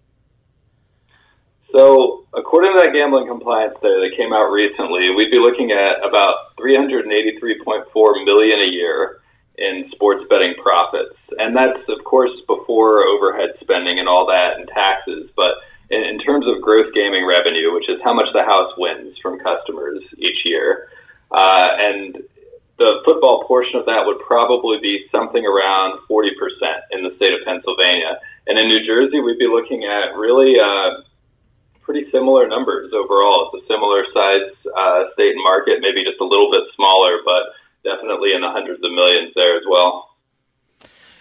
[1.74, 6.06] So, according to that gambling compliance there that came out recently, we'd be looking at
[6.06, 7.90] about 383.4
[8.24, 9.18] million a year
[9.58, 14.68] in sports betting profits, and that's of course before overhead spending and all that and
[14.68, 15.34] taxes.
[15.34, 15.58] But
[15.90, 19.42] in, in terms of gross gaming revenue, which is how much the house wins from
[19.42, 20.90] customers each year,
[21.32, 22.22] uh, and
[22.78, 26.34] the football portion of that would probably be something around 40%
[26.90, 28.18] in the state of Pennsylvania.
[28.46, 31.06] And in New Jersey, we'd be looking at really uh,
[31.82, 33.50] pretty similar numbers overall.
[33.54, 37.54] It's a similar size uh, state and market, maybe just a little bit smaller, but
[37.86, 40.10] definitely in the hundreds of millions there as well.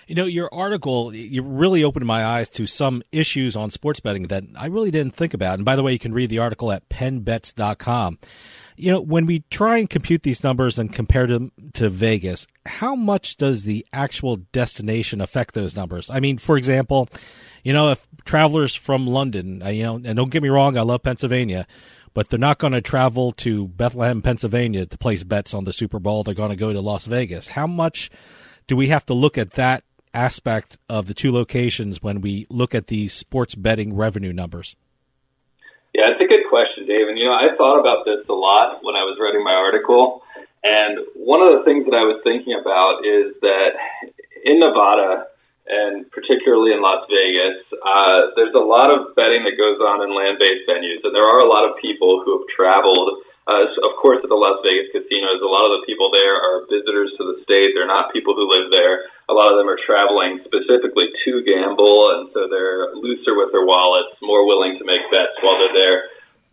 [0.07, 4.27] You know, your article, you really opened my eyes to some issues on sports betting
[4.27, 5.55] that I really didn't think about.
[5.55, 8.19] And by the way, you can read the article at pennbets.com
[8.75, 12.95] you know, when we try and compute these numbers and compare them to Vegas, how
[12.95, 16.09] much does the actual destination affect those numbers?
[16.09, 17.09] I mean, for example,
[17.63, 20.81] you know, if travelers from London, uh, you know, and don't get me wrong, I
[20.81, 21.67] love Pennsylvania,
[22.13, 25.99] but they're not going to travel to Bethlehem, Pennsylvania to place bets on the Super
[25.99, 26.23] Bowl.
[26.23, 27.47] They're going to go to Las Vegas.
[27.47, 28.09] How much
[28.67, 29.83] do we have to look at that
[30.13, 34.75] aspect of the two locations when we look at these sports betting revenue numbers?
[35.93, 37.06] Yeah, it's a good question, Dave.
[37.08, 40.25] And, you know, I thought about this a lot when I was writing my article.
[40.65, 43.77] And one of the things that I was thinking about is that
[44.41, 45.29] in Nevada,
[45.69, 50.10] and particularly in Las Vegas, uh, there's a lot of betting that goes on in
[50.17, 51.06] land based venues.
[51.06, 54.39] And there are a lot of people who have traveled uh, of course, at the
[54.39, 57.75] Las Vegas casinos, a lot of the people there are visitors to the state.
[57.75, 59.12] They're not people who live there.
[59.27, 63.67] A lot of them are traveling specifically to gamble, and so they're looser with their
[63.67, 65.99] wallets, more willing to make bets while they're there.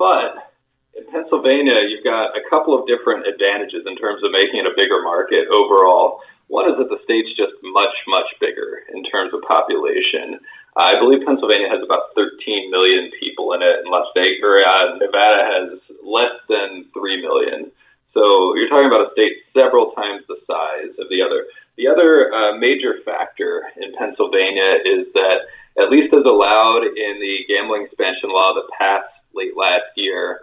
[0.02, 0.50] But
[0.98, 4.74] in Pennsylvania, you've got a couple of different advantages in terms of making it a
[4.74, 6.26] bigger market overall.
[6.50, 10.42] One is that the state's just much, much bigger in terms of population.
[10.74, 14.98] I believe Pennsylvania has about 13 million people in it, and Las Vegas, or, uh,
[14.98, 15.68] Nevada has
[16.10, 17.70] less than 3 million.
[18.12, 21.46] So you're talking about a state several times the size of the other.
[21.78, 25.46] The other uh, major factor in Pennsylvania is that,
[25.78, 30.42] at least as allowed in the gambling expansion law that passed late last year,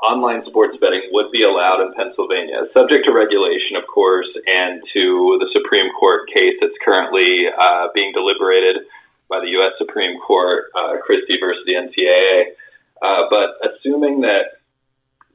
[0.00, 5.36] online sports betting would be allowed in Pennsylvania, subject to regulation, of course, and to
[5.42, 8.86] the Supreme Court case that's currently uh, being deliberated
[9.28, 9.74] by the U.S.
[9.78, 12.56] Supreme Court, uh, Christie versus the NCAA.
[13.02, 14.60] Uh, but assuming that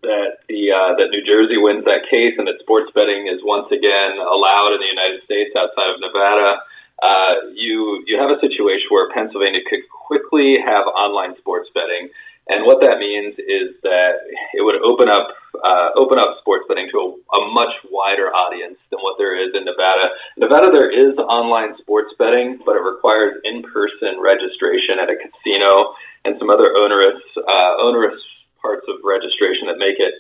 [0.02, 3.68] that the uh, that New Jersey wins that case and that sports betting is once
[3.68, 6.64] again allowed in the United States outside of Nevada,
[7.04, 12.08] uh, you you have a situation where Pennsylvania could quickly have online sports betting,
[12.48, 14.24] and what that means is that
[14.56, 15.28] it would open up
[15.60, 19.52] uh, open up sports betting to a, a much wider audience than what there is
[19.52, 20.16] in Nevada.
[20.40, 26.40] Nevada, there is online sports betting, but it requires in-person registration at a casino and
[26.40, 28.16] some other onerous uh, onerous
[28.64, 30.16] parts of registration that make it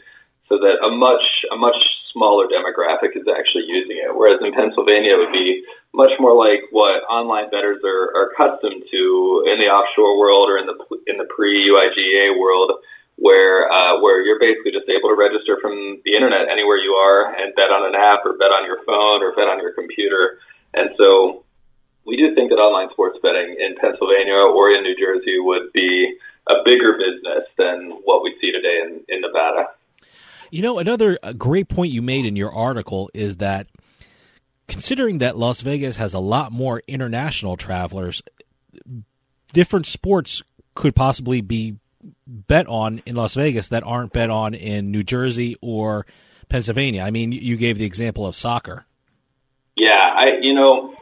[0.49, 1.77] so that a much a much
[2.13, 4.13] smaller demographic is actually using it.
[4.13, 8.85] Whereas in Pennsylvania, it would be much more like what online bettors are, are accustomed
[8.87, 9.03] to
[9.51, 10.77] in the offshore world or in the
[11.09, 12.77] in the pre UIGEA world,
[13.17, 14.87] where uh, where you're basically just
[15.55, 18.65] register from the internet anywhere you are and bet on an app or bet on
[18.65, 20.39] your phone or bet on your computer.
[20.73, 21.43] And so
[22.05, 26.17] we do think that online sports betting in Pennsylvania or in New Jersey would be
[26.47, 29.69] a bigger business than what we see today in, in Nevada.
[30.51, 33.67] You know, another uh, great point you made in your article is that
[34.67, 38.21] considering that Las Vegas has a lot more international travelers,
[39.53, 40.43] different sports
[40.75, 41.77] could possibly be
[42.27, 46.05] bet on in Las Vegas that aren't bet on in New Jersey or
[46.49, 47.03] Pennsylvania.
[47.03, 48.85] I mean, you gave the example of soccer.
[49.75, 50.93] Yeah, I you know,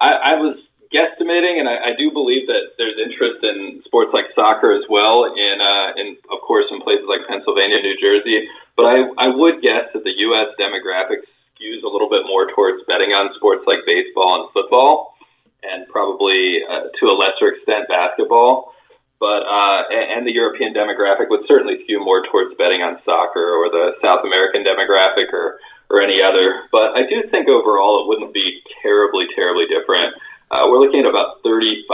[0.00, 0.56] I, I was
[0.90, 5.24] guesstimating, and I, I do believe that there's interest in sports like soccer as well,
[5.24, 8.50] in, uh, in of course, in places like Pennsylvania, New Jersey.
[8.74, 10.54] But I, I would guess that the U.S.
[10.58, 15.14] demographics skews a little bit more towards betting on sports like baseball and football,
[15.62, 18.74] and probably uh, to a lesser extent basketball.
[19.20, 23.68] But uh, and the European demographic would certainly skew more towards betting on soccer, or
[23.68, 25.60] the South American demographic, or
[25.92, 26.64] or any other.
[26.72, 30.16] But I do think overall it wouldn't be terribly, terribly different.
[30.50, 31.84] Uh, we're looking at about 35%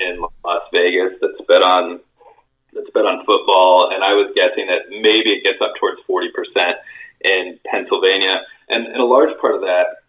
[0.00, 2.00] in Las Vegas that's bet on
[2.72, 6.34] that's bet on football, and I was guessing that maybe it gets up towards 40%
[7.22, 8.42] in Pennsylvania.
[8.66, 10.02] And, and a large part of that,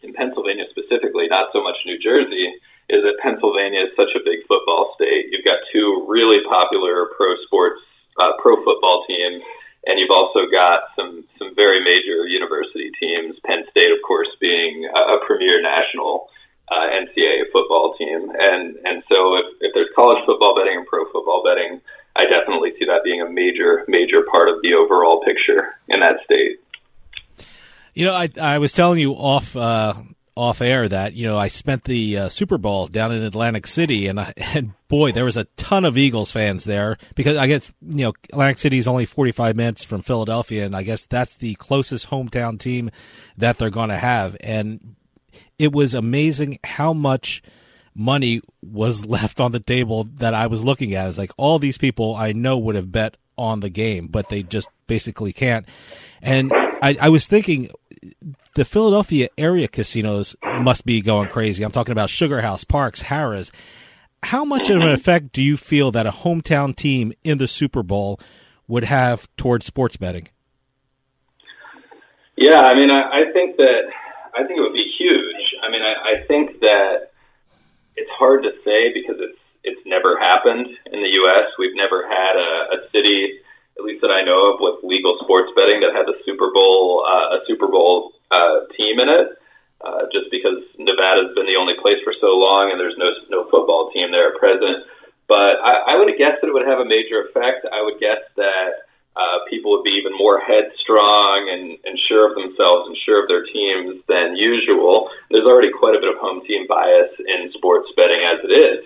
[0.00, 2.54] in Pennsylvania specifically, not so much New Jersey,
[2.88, 5.28] is that Pennsylvania is such a big football state.
[5.30, 7.84] You've got two really popular pro sports,
[8.16, 9.44] uh, pro football teams,
[9.84, 13.36] and you've also got some some very major university teams.
[13.44, 16.28] Penn State, of course, being a, a premier national
[16.70, 21.04] uh, NCAA football team, and and so if, if there's college football betting and pro
[21.12, 21.80] football betting,
[22.16, 26.24] I definitely see that being a major major part of the overall picture in that
[26.24, 26.60] state.
[27.94, 29.94] You know, I I was telling you off uh,
[30.38, 34.06] off air that you know I spent the uh, Super Bowl down in Atlantic City,
[34.06, 37.72] and I, and boy, there was a ton of Eagles fans there because I guess
[37.82, 41.34] you know Atlantic City is only forty five minutes from Philadelphia, and I guess that's
[41.36, 42.90] the closest hometown team
[43.36, 44.94] that they're going to have, and
[45.58, 47.42] it was amazing how much
[47.94, 51.08] money was left on the table that I was looking at.
[51.08, 54.42] It's like all these people I know would have bet on the game, but they
[54.42, 55.66] just basically can't.
[56.22, 57.70] And I, I was thinking
[58.54, 61.62] the Philadelphia area casinos must be going crazy.
[61.62, 63.52] I'm talking about Sugar House, Parx, Harrah's.
[64.22, 67.82] How much of an effect do you feel that a hometown team in the Super
[67.82, 68.18] Bowl
[68.66, 70.28] would have towards sports betting?
[72.36, 73.90] Yeah, I mean, I, I think that
[74.34, 75.42] I think it would be huge.
[75.62, 77.10] I mean, I, I think that
[77.96, 81.50] it's hard to say because it's it's never happened in the U.S.
[81.58, 83.42] We've never had a, a city,
[83.78, 87.06] at least that I know of, with legal sports betting that has a Super Bowl
[87.06, 89.38] uh, a Super Bowl uh, team in it.
[89.78, 93.46] Uh, just because Nevada's been the only place for so long, and there's no no
[93.46, 94.82] football team there at present.
[95.30, 97.62] But I, I would have guessed that it would have a major effect.
[97.70, 98.88] I would guess that
[99.18, 103.28] uh, people would be even more headstrong and, and sure of themselves and sure of
[103.28, 105.10] their teams than usual.
[105.30, 108.82] There's already quite a bit of home team bias in sports betting as it is,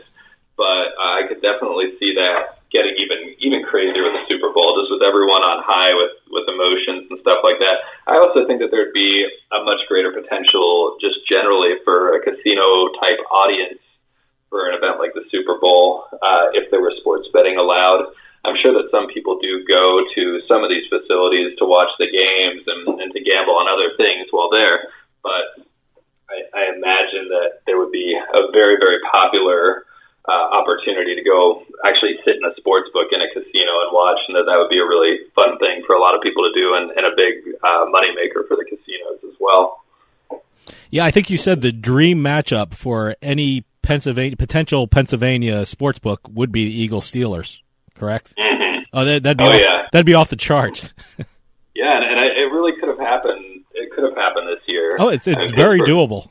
[0.56, 4.74] but uh, I could definitely see that getting even even crazier with the Super Bowl,
[4.80, 7.84] just with everyone on high with with emotions and stuff like that.
[8.08, 12.90] I also think that there'd be a much greater potential, just generally, for a casino
[12.98, 13.78] type audience
[14.48, 18.12] for an event like the Super Bowl uh, if there were sports betting allowed.
[18.44, 22.10] I'm sure that some people do go to some of these facilities to watch the
[22.10, 24.90] games and, and to gamble on other things while there,
[25.22, 25.62] but
[26.26, 29.86] I, I imagine that there would be a very, very popular
[30.28, 34.18] uh, opportunity to go actually sit in a sports book in a casino and watch,
[34.28, 36.52] and that that would be a really fun thing for a lot of people to
[36.54, 39.82] do and, and a big uh, moneymaker for the casinos as well.
[40.90, 46.20] Yeah, I think you said the dream matchup for any Pennsylvania potential Pennsylvania sports book
[46.32, 47.58] would be the Eagles Steelers,
[47.94, 48.34] correct?
[48.38, 48.84] Mm-hmm.
[48.92, 49.88] Oh, that, would be oh, off, yeah.
[49.90, 50.92] that'd be off the charts.
[51.18, 53.64] yeah, and, and I, it really could have happened.
[53.72, 54.96] It could have happened this year.
[54.98, 56.28] Oh, it's it's I mean, very for, doable.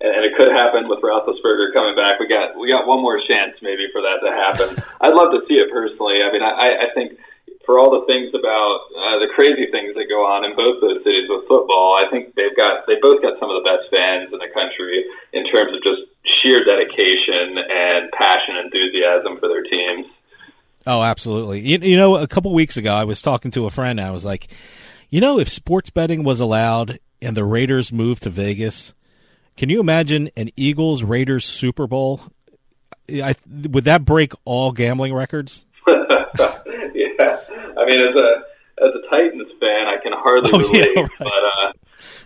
[0.00, 2.18] And, and it could happen with Roethlisberger coming back.
[2.18, 4.68] We got we got one more chance maybe for that to happen.
[5.00, 6.24] I'd love to see it personally.
[6.24, 7.18] I mean, I, I think
[7.64, 11.04] for all the things about uh, the crazy things that go on in both those
[11.04, 14.32] cities with football, I think they've got they both got some of the best fans
[14.32, 15.04] in the country
[15.36, 16.08] in terms of just
[16.40, 20.06] sheer dedication and passion, and enthusiasm for their teams.
[20.86, 21.60] Oh, absolutely.
[21.60, 24.00] You, you know, a couple weeks ago, I was talking to a friend.
[24.00, 24.48] And I was like,
[25.10, 28.94] you know, if sports betting was allowed and the Raiders moved to Vegas,
[29.56, 32.20] can you imagine an Eagles Raiders Super Bowl?
[33.08, 33.34] I,
[33.68, 35.66] would that break all gambling records?
[35.88, 38.28] yeah, I mean, as a
[38.80, 40.94] as a Titans fan, I can hardly oh, relate.
[40.96, 41.18] Yeah, right.
[41.18, 41.68] But uh,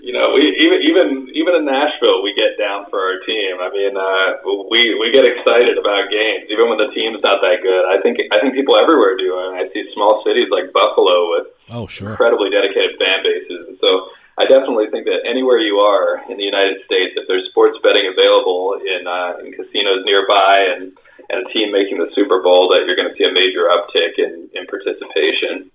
[0.05, 3.59] you know, we even even even in Nashville, we get down for our team.
[3.59, 7.64] I mean, uh, we we get excited about games, even when the team's not that
[7.64, 7.85] good.
[7.89, 11.47] I think I think people everywhere do, and I see small cities like Buffalo with
[11.72, 14.12] oh sure incredibly dedicated fan bases, and so.
[14.37, 18.11] I definitely think that anywhere you are in the United States, if there's sports betting
[18.11, 20.93] available in uh, in casinos nearby and
[21.30, 24.18] and a team making the Super Bowl, that you're going to see a major uptick
[24.18, 25.70] in in participation.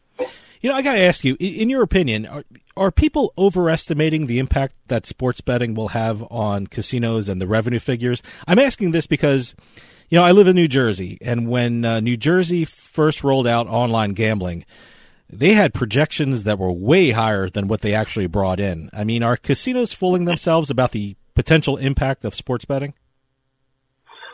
[0.62, 2.44] You know, I got to ask you, in your opinion, are,
[2.76, 7.80] are people overestimating the impact that sports betting will have on casinos and the revenue
[7.80, 8.22] figures?
[8.46, 9.56] I'm asking this because,
[10.10, 13.68] you know, I live in New Jersey, and when uh, New Jersey first rolled out
[13.68, 14.66] online gambling,
[15.30, 18.90] they had projections that were way higher than what they actually brought in.
[18.94, 22.94] I mean, are casinos fooling themselves about the potential impact of sports betting?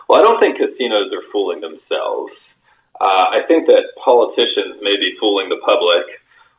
[0.08, 2.32] Well, I don't think casinos are fooling themselves.
[3.00, 6.06] Uh, I think that politicians may be fooling the public,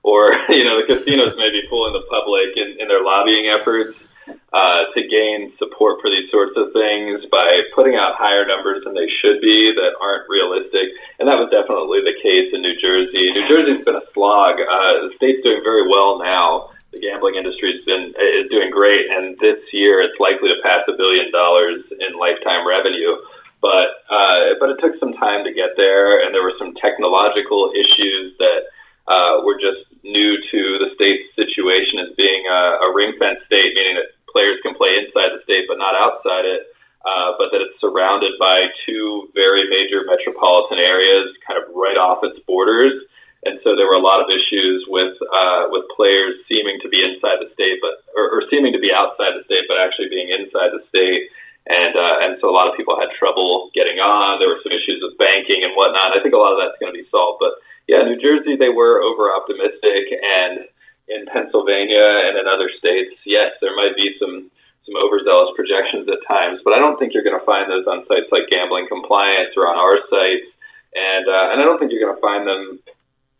[0.02, 3.96] or you know, the casinos may be fooling the public in, in their lobbying efforts
[4.26, 8.94] uh, to gain support for these sorts of things by putting out higher numbers than
[8.94, 10.90] they should be that aren't realistic.
[11.18, 13.30] And that was definitely the case in New Jersey.
[13.30, 14.58] New Jersey's been a slog.
[14.58, 16.74] Uh, the state's doing very well now.
[16.94, 20.86] The gambling industry has been is doing great, and this year it's likely to pass
[20.88, 23.20] a billion dollars in lifetime revenue.
[23.60, 27.68] But uh, but it took some time to get there, and there were some technological
[27.76, 28.72] issues that
[29.04, 33.74] uh, were just new to the state's situation as being a, a ring fence state,
[33.74, 36.68] meaning that players can play inside the state but not outside it.
[37.06, 42.18] Uh, but that it's surrounded by two very major metropolitan areas, kind of right off
[42.26, 42.98] its borders.
[43.46, 46.98] And so there were a lot of issues with uh, with players seeming to be
[46.98, 50.34] inside the state, but or, or seeming to be outside the state, but actually being
[50.34, 51.30] inside the state.
[51.70, 54.42] And uh, and so a lot of people had trouble getting on.
[54.42, 56.10] There were some issues with banking and whatnot.
[56.10, 57.38] I think a lot of that's going to be solved.
[57.38, 60.66] But yeah, New Jersey they were over optimistic, and
[61.06, 64.50] in Pennsylvania and in other states, yes, there might be some
[64.86, 68.08] some overzealous projections at times, but I don't think you're going to find those on
[68.08, 70.48] sites like Gambling Compliance or on our sites,
[70.96, 72.80] and uh, and I don't think you're going to find them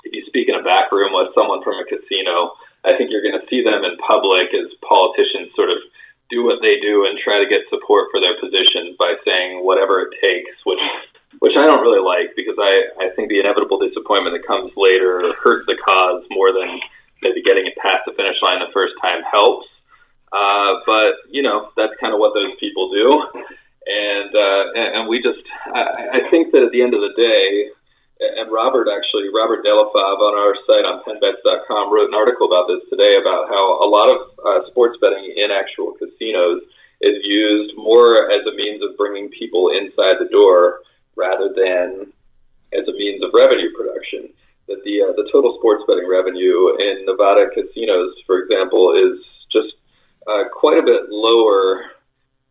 [0.05, 2.53] if you speak in a back room with someone from a casino.
[2.85, 5.81] I think you're going to see them in public as politicians sort of
[6.29, 10.05] do what they do and try to get support for their positions by saying whatever
[10.05, 10.85] it takes, which
[11.41, 15.33] which I don't really like because I I think the inevitable disappointment that comes later
[15.41, 16.77] hurts the cause more than
[17.25, 19.65] maybe getting it past the finish line the first time helps.
[20.33, 23.09] Uh, but you know that's kind of what those people do,
[23.87, 25.39] and uh, and, and we just
[25.71, 27.71] I, I think that at the end of the day,
[28.19, 32.83] and Robert actually Robert DellaFave on our site on PennBets.com wrote an article about this
[32.91, 36.67] today about how a lot of uh, sports betting in actual casinos
[37.01, 40.83] is used more as a means of bringing people inside the door
[41.15, 42.11] rather than
[42.75, 44.35] as a means of revenue production.
[44.67, 49.23] That the uh, the total sports betting revenue in Nevada casinos, for example, is
[49.55, 49.71] just
[50.27, 51.87] uh, quite a bit lower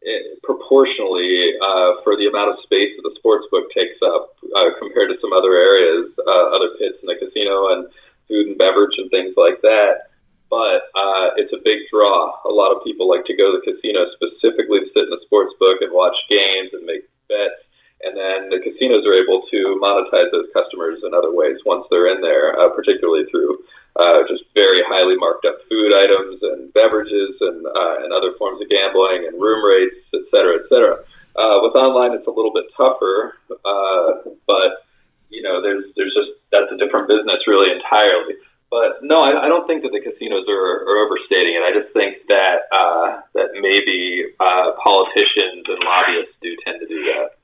[0.03, 4.71] eh, proportionally uh, for the amount of space that the sports book takes up uh,
[4.79, 7.91] compared to some other areas, uh, other pits in the casino and
[8.27, 10.07] food and beverage and things like that.
[10.47, 12.31] But uh, it's a big draw.
[12.47, 15.25] A lot of people like to go to the casino specifically to sit in the
[15.25, 17.59] sports book and watch games and make bets.
[18.05, 22.07] And then the casinos are able to monetize those customers in other ways once they're
[22.15, 23.59] in there, uh, particularly through
[23.99, 28.63] uh, just very highly marked up food items and beverages and uh, and other forms
[28.63, 31.03] of gambling and room rates, et cetera, et cetera.
[31.35, 34.87] Uh, with online, it's a little bit tougher, uh, but
[35.27, 38.39] you know, there's there's just that's a different business really entirely.
[38.71, 41.63] But no, I, I don't think that the casinos are, are overstating it.
[41.63, 46.99] I just think that uh, that maybe uh, politicians and lobbyists do tend to do
[47.15, 47.34] that.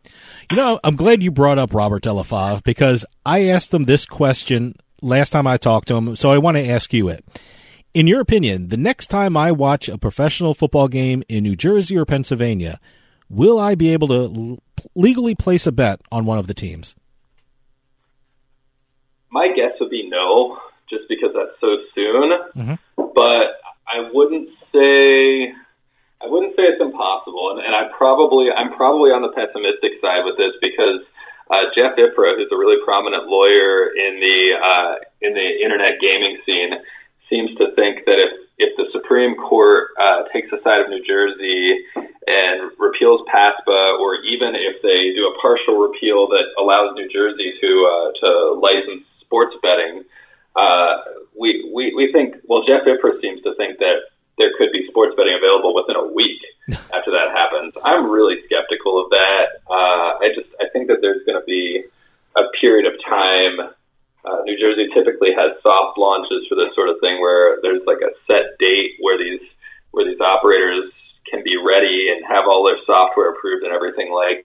[0.52, 4.76] You know, I'm glad you brought up Robert DellaFave because I asked him this question
[5.02, 7.24] last time I talked to him, so I want to ask you it.
[7.94, 11.98] In your opinion, the next time I watch a professional football game in New Jersey
[11.98, 12.82] or Pennsylvania,
[13.30, 14.62] will I be able to
[14.94, 16.98] legally place a bet on one of the teams?
[19.32, 20.58] My guess would be no,
[20.90, 22.32] just because that's so soon.
[22.58, 22.74] Mm-hmm.
[22.98, 25.54] But I wouldn't say
[26.22, 30.22] I wouldn't say it's impossible, and, and I probably I'm probably on the pessimistic side
[30.22, 31.02] with this because
[31.50, 34.94] uh, Jeff Ifrah, who's a really prominent lawyer in the uh,
[35.26, 36.78] in the internet gaming scene,
[37.26, 41.02] seems to think that if if the Supreme Court uh, takes the side of New
[41.02, 41.82] Jersey
[42.28, 47.58] and repeals PASPA, or even if they do a partial repeal that allows New Jersey
[47.58, 48.30] to uh, to
[48.62, 50.06] license sports betting,
[50.56, 54.11] uh, we, we we think well Jeff Ifrah seems to think that
[54.42, 56.42] there could be sports betting available within a week
[56.90, 57.78] after that happens.
[57.86, 59.62] I'm really skeptical of that.
[59.70, 61.86] Uh, I just I think that there's going to be
[62.34, 63.70] a period of time.
[64.26, 68.02] Uh, New Jersey typically has soft launches for this sort of thing, where there's like
[68.02, 69.46] a set date where these
[69.94, 70.90] where these operators
[71.30, 74.41] can be ready and have all their software approved and everything like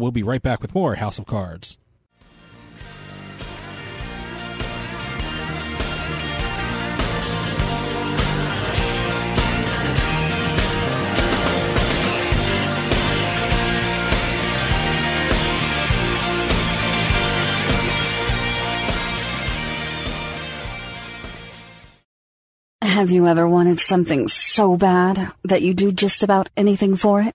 [0.00, 1.76] We'll be right back with more House of Cards.
[22.82, 27.34] Have you ever wanted something so bad that you do just about anything for it?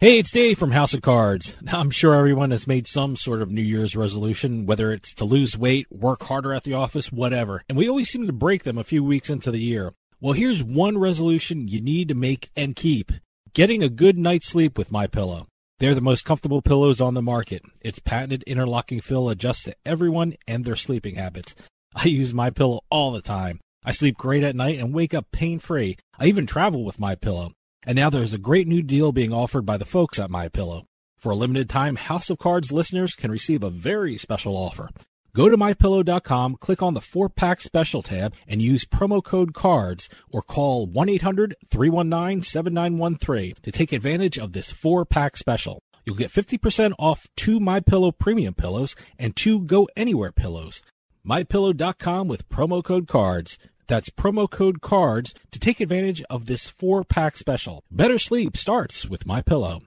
[0.00, 1.56] Hey, it's Dave from House of Cards.
[1.72, 5.58] I'm sure everyone has made some sort of New Year's resolution, whether it's to lose
[5.58, 7.64] weight, work harder at the office, whatever.
[7.68, 9.94] And we always seem to break them a few weeks into the year.
[10.20, 13.10] Well, here's one resolution you need to make and keep.
[13.54, 15.48] Getting a good night's sleep with My Pillow.
[15.80, 17.64] They're the most comfortable pillows on the market.
[17.80, 21.56] Its patented interlocking fill adjusts to everyone and their sleeping habits.
[21.96, 23.58] I use My Pillow all the time.
[23.84, 25.96] I sleep great at night and wake up pain-free.
[26.20, 27.50] I even travel with My Pillow.
[27.88, 30.84] And now there's a great new deal being offered by the folks at My Pillow.
[31.16, 34.90] For a limited time, House of Cards listeners can receive a very special offer.
[35.34, 40.42] Go to mypillow.com, click on the 4-pack special tab and use promo code CARDS or
[40.42, 45.82] call 1-800-319-7913 to take advantage of this 4-pack special.
[46.04, 50.82] You'll get 50% off two My Pillow premium pillows and two Go Anywhere pillows.
[51.26, 53.56] mypillow.com with promo code CARDS.
[53.88, 57.82] That's promo code CARDS to take advantage of this four-pack special.
[57.90, 59.82] Better sleep starts with My Pillow.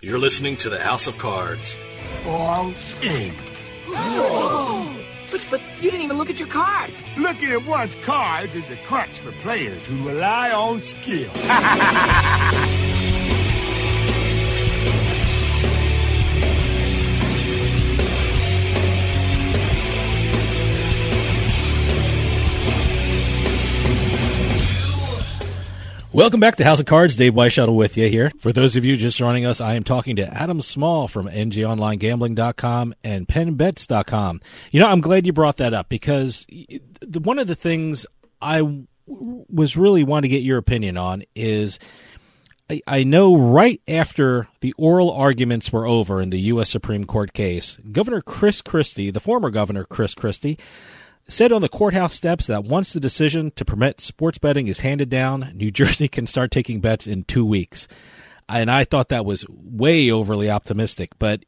[0.00, 1.76] You're listening to the House of Cards.
[2.26, 2.72] All
[3.02, 3.34] in.
[5.28, 7.02] But, but you didn't even look at your cards.
[7.18, 11.32] Looking at one's cards is a crutch for players who rely on skill.
[26.16, 27.14] Welcome back to House of Cards.
[27.14, 28.32] Dave Weishuttle with you here.
[28.38, 32.94] For those of you just joining us, I am talking to Adam Small from NJOnlineGambling.com
[33.04, 34.40] and PennBets.com.
[34.70, 36.46] You know, I'm glad you brought that up because
[37.12, 38.06] one of the things
[38.40, 38.62] I
[39.06, 41.78] was really wanting to get your opinion on is
[42.70, 46.70] I, I know right after the oral arguments were over in the U.S.
[46.70, 50.58] Supreme Court case, Governor Chris Christie, the former Governor Chris Christie,
[51.28, 55.08] said on the courthouse steps that once the decision to permit sports betting is handed
[55.08, 57.88] down, New Jersey can start taking bets in two weeks.
[58.48, 61.18] And I thought that was way overly optimistic.
[61.18, 61.44] But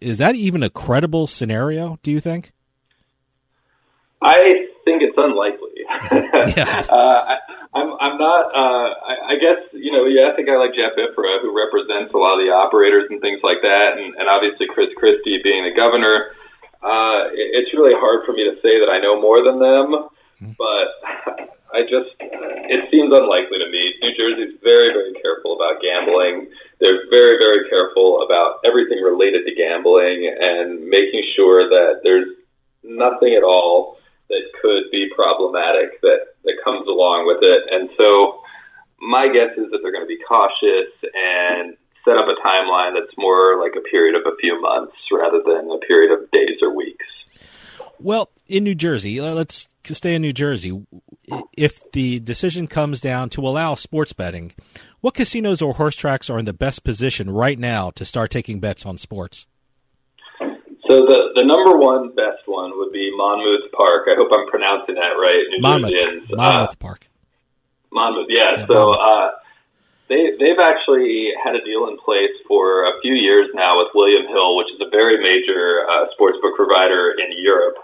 [0.00, 2.52] is that even a credible scenario, do you think?
[4.20, 5.84] I think it's unlikely.
[6.56, 6.84] yeah.
[6.88, 7.36] uh, I,
[7.72, 10.96] I'm, I'm not, uh, I, I guess, you know, yeah, I think I like Jeff
[10.96, 13.96] Ifrah, who represents a lot of the operators and things like that.
[13.96, 16.32] And, and obviously Chris Christie being the governor
[16.86, 20.06] uh, it's really hard for me to say that I know more than them,
[20.54, 20.86] but
[21.74, 23.98] I just, it seems unlikely to me.
[23.98, 26.46] New Jersey's very, very careful about gambling.
[26.78, 32.30] They're very, very careful about everything related to gambling and making sure that there's
[32.86, 33.98] nothing at all
[34.30, 37.66] that could be problematic that, that comes along with it.
[37.66, 38.46] And so
[39.02, 41.74] my guess is that they're going to be cautious and
[42.06, 45.68] set up a timeline that's more like a period of a few months rather than
[45.70, 47.04] a period of days or weeks.
[47.98, 50.86] Well, in New Jersey, let's stay in New Jersey.
[51.56, 54.52] If the decision comes down to allow sports betting,
[55.00, 58.60] what casinos or horse tracks are in the best position right now to start taking
[58.60, 59.46] bets on sports?
[60.88, 64.06] So the the number one best one would be Monmouth Park.
[64.06, 65.42] I hope I'm pronouncing that right.
[65.50, 65.92] New Monmouth,
[66.30, 67.08] Monmouth uh, Park.
[67.92, 68.58] Monmouth, yeah.
[68.58, 69.00] Yeah, so Monmouth.
[69.00, 69.28] uh,
[70.08, 74.26] they they've actually had a deal in place for a few years now with William
[74.30, 77.76] Hill, which is a very major uh, sportsbook provider in Europe,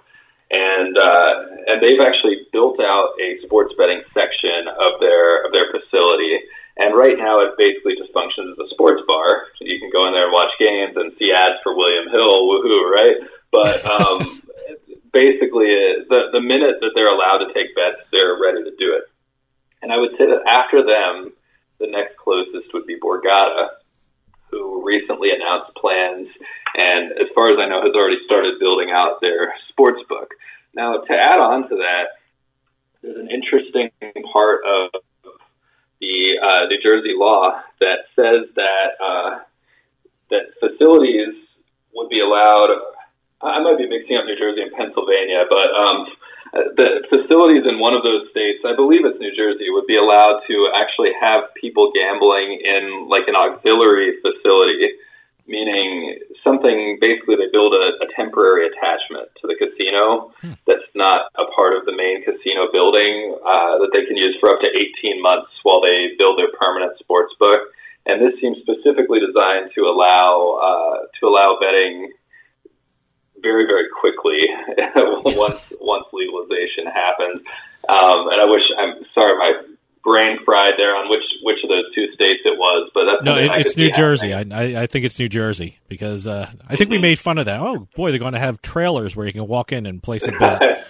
[0.51, 1.33] and uh,
[1.67, 6.39] and they've actually built out a sports betting section of their of their facility.
[6.73, 9.45] And right now, it basically just functions as a sports bar.
[9.61, 12.89] You can go in there and watch games and see ads for William Hill, woohoo,
[12.89, 13.17] right?
[13.53, 14.41] But um,
[15.13, 18.95] basically, uh, the the minute that they're allowed to take bets, they're ready to do
[18.97, 19.05] it.
[19.83, 21.35] And I would say that after them,
[21.83, 23.83] the next closest would be Borgata,
[24.51, 26.29] who recently announced plans
[26.79, 30.31] and, as far as I know, has already started building out their sports book.
[30.75, 32.23] Now, to add on to that,
[33.03, 33.91] there's an interesting
[34.33, 35.03] part of
[36.01, 39.31] the uh, New Jersey law that says that uh,
[40.31, 41.35] that facilities
[41.95, 42.71] would be allowed.
[43.43, 46.07] I might be mixing up New Jersey and Pennsylvania, but um,
[46.53, 50.45] the facilities in one of those states, I believe it's New Jersey, would be allowed
[50.49, 55.01] to actually have people gambling in like an auxiliary facility,
[55.49, 60.59] meaning something basically they build a, a temporary attachment to the casino Hmm.
[60.67, 64.51] that's not a part of the main casino building uh, that they can use for
[64.51, 67.71] up to 18 months while they build their permanent sports book.
[68.07, 72.11] And this seems specifically designed to allow uh, to allow betting
[73.41, 74.43] very very quickly
[75.39, 76.07] once once
[76.87, 77.43] happens.
[77.89, 79.53] Um, and I wish I'm sorry my
[80.05, 83.37] brain fried there on which which of those two states it was, but that's No,
[83.39, 84.33] it, it's New Jersey.
[84.35, 87.03] I, I I think it's New Jersey because uh, I think we Mm-hmm.
[87.03, 87.61] made fun of that.
[87.61, 90.33] Oh boy, they're going to have trailers where you can walk in and place a
[90.33, 90.63] bet.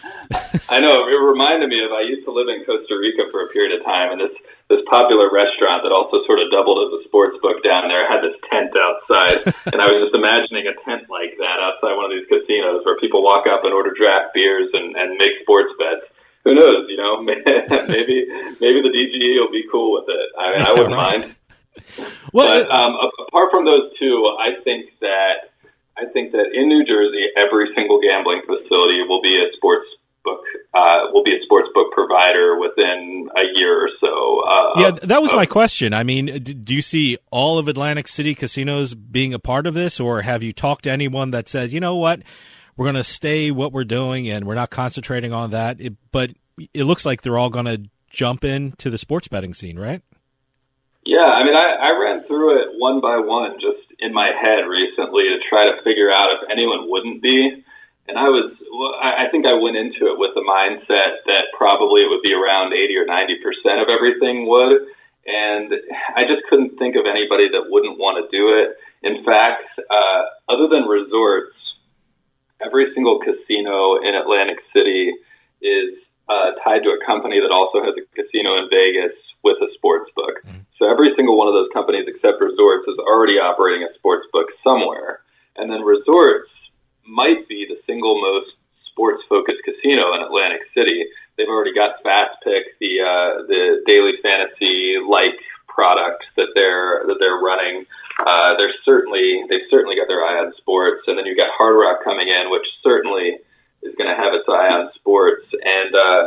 [0.69, 3.49] I know it reminded me of I used to live in Costa Rica for a
[3.49, 4.33] period of time, and this
[4.73, 8.25] this popular restaurant that also sort of doubled as a sports book down there had
[8.25, 12.17] this tent outside, and I was just imagining a tent like that outside one of
[12.17, 16.09] these casinos where people walk up and order draft beers and, and make sports bets.
[16.49, 16.89] Who knows?
[16.89, 18.25] You know, maybe
[18.59, 20.27] maybe the DGE will be cool with it.
[20.35, 21.23] I mean, I wouldn't mind.
[22.33, 22.97] Well, but um,
[23.29, 25.53] apart from those two, I think that
[25.95, 29.87] I think that in New Jersey, every single gambling facility will be a sports
[30.25, 30.41] book
[30.75, 34.41] uh, will be a sports book provider within a year or so.
[34.49, 35.93] Uh, yeah, that was of- my question.
[35.95, 40.01] I mean, do you see all of Atlantic City casinos being a part of this,
[40.01, 42.23] or have you talked to anyone that says, you know what,
[42.77, 45.81] we're going to stay what we're doing and we're not concentrating on that?
[45.81, 46.31] It, but
[46.73, 50.03] it looks like they're all going to jump into the sports betting scene, right?
[51.05, 54.69] Yeah, I mean, I, I ran through it one by one just in my head
[54.69, 57.65] recently to try to figure out if anyone wouldn't be.
[58.09, 62.03] And I was, well, I think I went into it with the mindset that probably
[62.03, 64.91] it would be around 80 or 90% of everything would.
[65.23, 65.71] And
[66.19, 68.75] I just couldn't think of anybody that wouldn't want to do it.
[69.07, 71.55] In fact, uh, other than resorts,
[72.59, 75.15] every single casino in Atlantic City
[75.63, 75.95] is
[76.27, 79.15] uh, tied to a company that also has a casino in Vegas
[79.47, 80.43] with a sports book.
[80.79, 84.51] So every single one of those companies, except resorts, is already operating a sports book
[84.67, 85.23] somewhere.
[85.55, 86.51] And then resorts
[87.13, 88.57] might be the single most
[88.89, 91.05] sports focused casino in Atlantic City.
[91.37, 95.37] They've already got Fast Pick, the uh, the daily fantasy like
[95.69, 97.85] product that they're that they're running.
[98.21, 101.77] Uh, they're certainly they've certainly got their eye on sports, and then you've got Hard
[101.77, 103.41] Rock coming in, which certainly
[103.83, 105.49] is going to have its eye on sports.
[105.53, 106.23] And uh,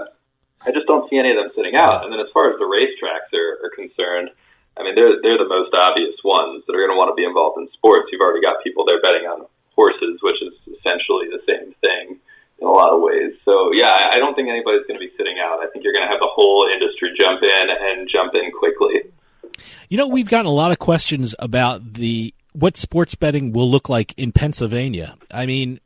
[0.66, 2.04] I just don't see any of them sitting out.
[2.04, 4.34] And then as far as the racetracks are, are concerned,
[4.76, 7.24] I mean they're they're the most obvious ones that are going to want to be
[7.24, 8.10] involved in sports.
[8.10, 9.46] You've already got people there betting on
[9.78, 12.18] horses, which is essentially the same thing
[12.60, 13.36] in a lot of ways.
[13.46, 15.62] So yeah, I I don't think anybody's going to be sitting out.
[15.62, 19.12] I think you're going to have the whole industry jump in and jump in quickly.
[19.90, 23.90] You know, we've gotten a lot of questions about the what sports betting will look
[23.90, 25.18] like in Pennsylvania.
[25.30, 25.80] I mean,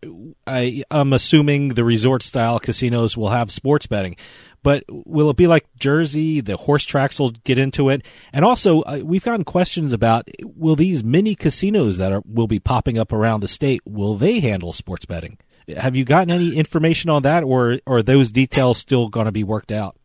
[0.46, 4.18] I, I'm assuming the resort style casinos will have sports betting,
[4.62, 6.42] but will it be like Jersey?
[6.42, 10.76] The horse tracks will get into it, and also uh, we've gotten questions about will
[10.76, 14.72] these mini casinos that are will be popping up around the state will they handle
[14.72, 15.40] sports betting?
[15.76, 19.32] Have you gotten any information on that, or, or are those details still going to
[19.32, 19.99] be worked out?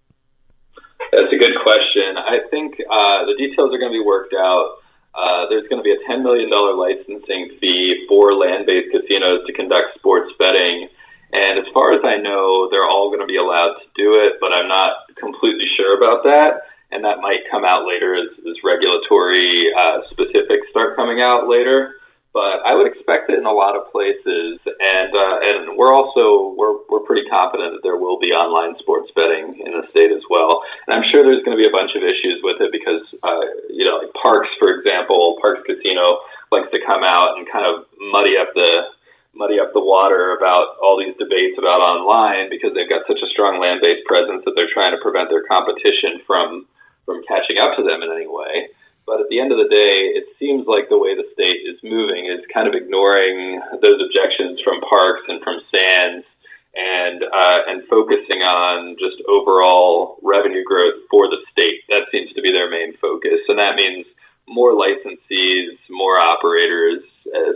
[1.44, 2.16] Good question.
[2.16, 4.80] I think uh, the details are going to be worked out.
[5.12, 9.52] Uh, there's going to be a $10 million licensing fee for land based casinos to
[9.52, 10.88] conduct sports betting.
[11.36, 14.40] And as far as I know, they're all going to be allowed to do it,
[14.40, 16.64] but I'm not completely sure about that.
[16.88, 22.00] And that might come out later as, as regulatory uh, specifics start coming out later.
[22.34, 26.50] But I would expect it in a lot of places, and uh, and we're also
[26.58, 30.26] we're we're pretty confident that there will be online sports betting in the state as
[30.26, 30.66] well.
[30.90, 33.46] And I'm sure there's going to be a bunch of issues with it because uh,
[33.70, 37.86] you know, like Parx, for example, Parx Casino likes to come out and kind of
[38.10, 38.90] muddy up the
[39.38, 43.30] muddy up the water about all these debates about online because they've got such a
[43.30, 46.66] strong land-based presence that they're trying to prevent their competition from
[47.06, 48.74] from catching up to them in any way.
[49.06, 51.80] But at the end of the day, it seems like the way the state is
[51.80, 56.28] moving is kind of ignoring those objections from Parx and from Sands
[56.76, 61.80] and uh, and focusing on just overall revenue growth for the state.
[61.88, 64.04] That seems to be their main focus, and that means
[64.44, 67.00] more licensees, more operators,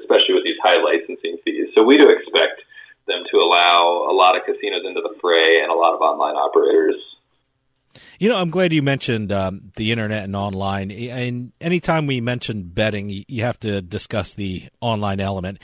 [0.01, 1.69] especially with these high licensing fees.
[1.75, 2.65] So we do expect
[3.05, 6.37] them to allow a lot of casinos into the fray and a lot of online
[6.37, 6.97] operators.
[8.19, 10.91] You know, I'm glad you mentioned um, the internet and online.
[10.91, 11.38] And
[11.69, 15.59] anytime we mention betting, you have to discuss the online element.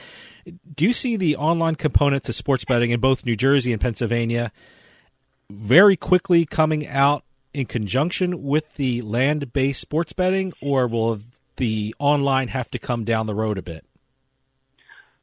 [0.76, 4.52] Do you see the online component to sports betting in both New Jersey and Pennsylvania
[5.48, 7.24] very quickly coming out
[7.55, 11.20] in conjunction with the land based sports betting, or will
[11.57, 13.86] the online have to come down the road a bit?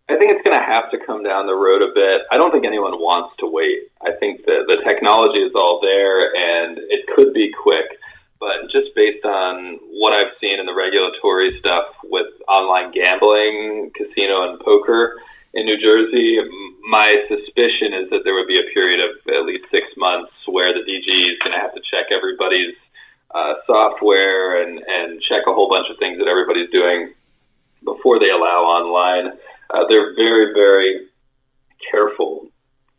[0.10, 2.22] I think it's going to have to come down the road a bit.
[2.32, 3.92] I don't think anyone wants to wait.
[4.02, 8.01] I think the the technology is all there, and it could be quick.
[8.42, 14.50] But just based on what I've seen in the regulatory stuff with online gambling, casino,
[14.50, 15.22] and poker
[15.54, 16.42] in New Jersey,
[16.90, 20.74] my suspicion is that there would be a period of at least six months where
[20.74, 22.74] the DG is going to have to check everybody's
[23.30, 27.14] uh, software and, and check a whole bunch of things that everybody's doing
[27.86, 29.38] before they allow online.
[29.70, 31.08] Uh, they're very, very
[31.92, 32.51] careful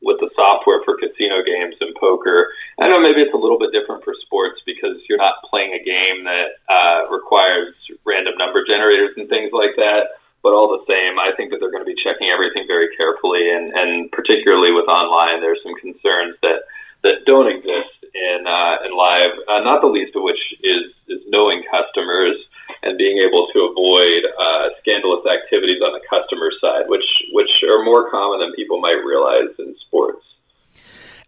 [0.02, 2.50] with the software for casino games and poker.
[2.78, 5.82] I know maybe it's a little bit different for sports because you're not playing a
[5.82, 7.74] game that uh, requires
[8.04, 10.18] random number generators and things like that.
[10.42, 13.46] But all the same, I think that they're going to be checking everything very carefully,
[13.46, 16.66] and, and particularly with online, there's some concerns that
[17.02, 19.38] that don't exist in uh, in live.
[19.46, 22.38] Uh, not the least of which is is knowing customers
[22.82, 27.84] and being able to avoid uh, scandalous activities on the customer side, which which are
[27.84, 30.24] more common than people might realize in sports.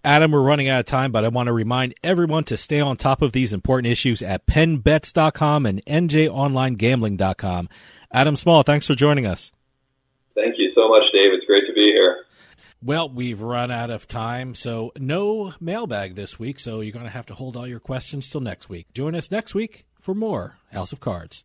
[0.04, 2.98] Adam, we're running out of time, but I want to remind everyone to stay on
[2.98, 7.68] top of these important issues at PennBets.com and NJOnlineGambling.com.
[8.12, 9.50] Adam Small, thanks for joining us.
[10.34, 11.32] Thank you so much, Dave.
[11.32, 12.24] It's great to be here.
[12.82, 17.10] Well, we've run out of time, so no mailbag this week, so you're going to
[17.10, 18.92] have to hold all your questions till next week.
[18.92, 21.44] Join us next week for more House of Cards.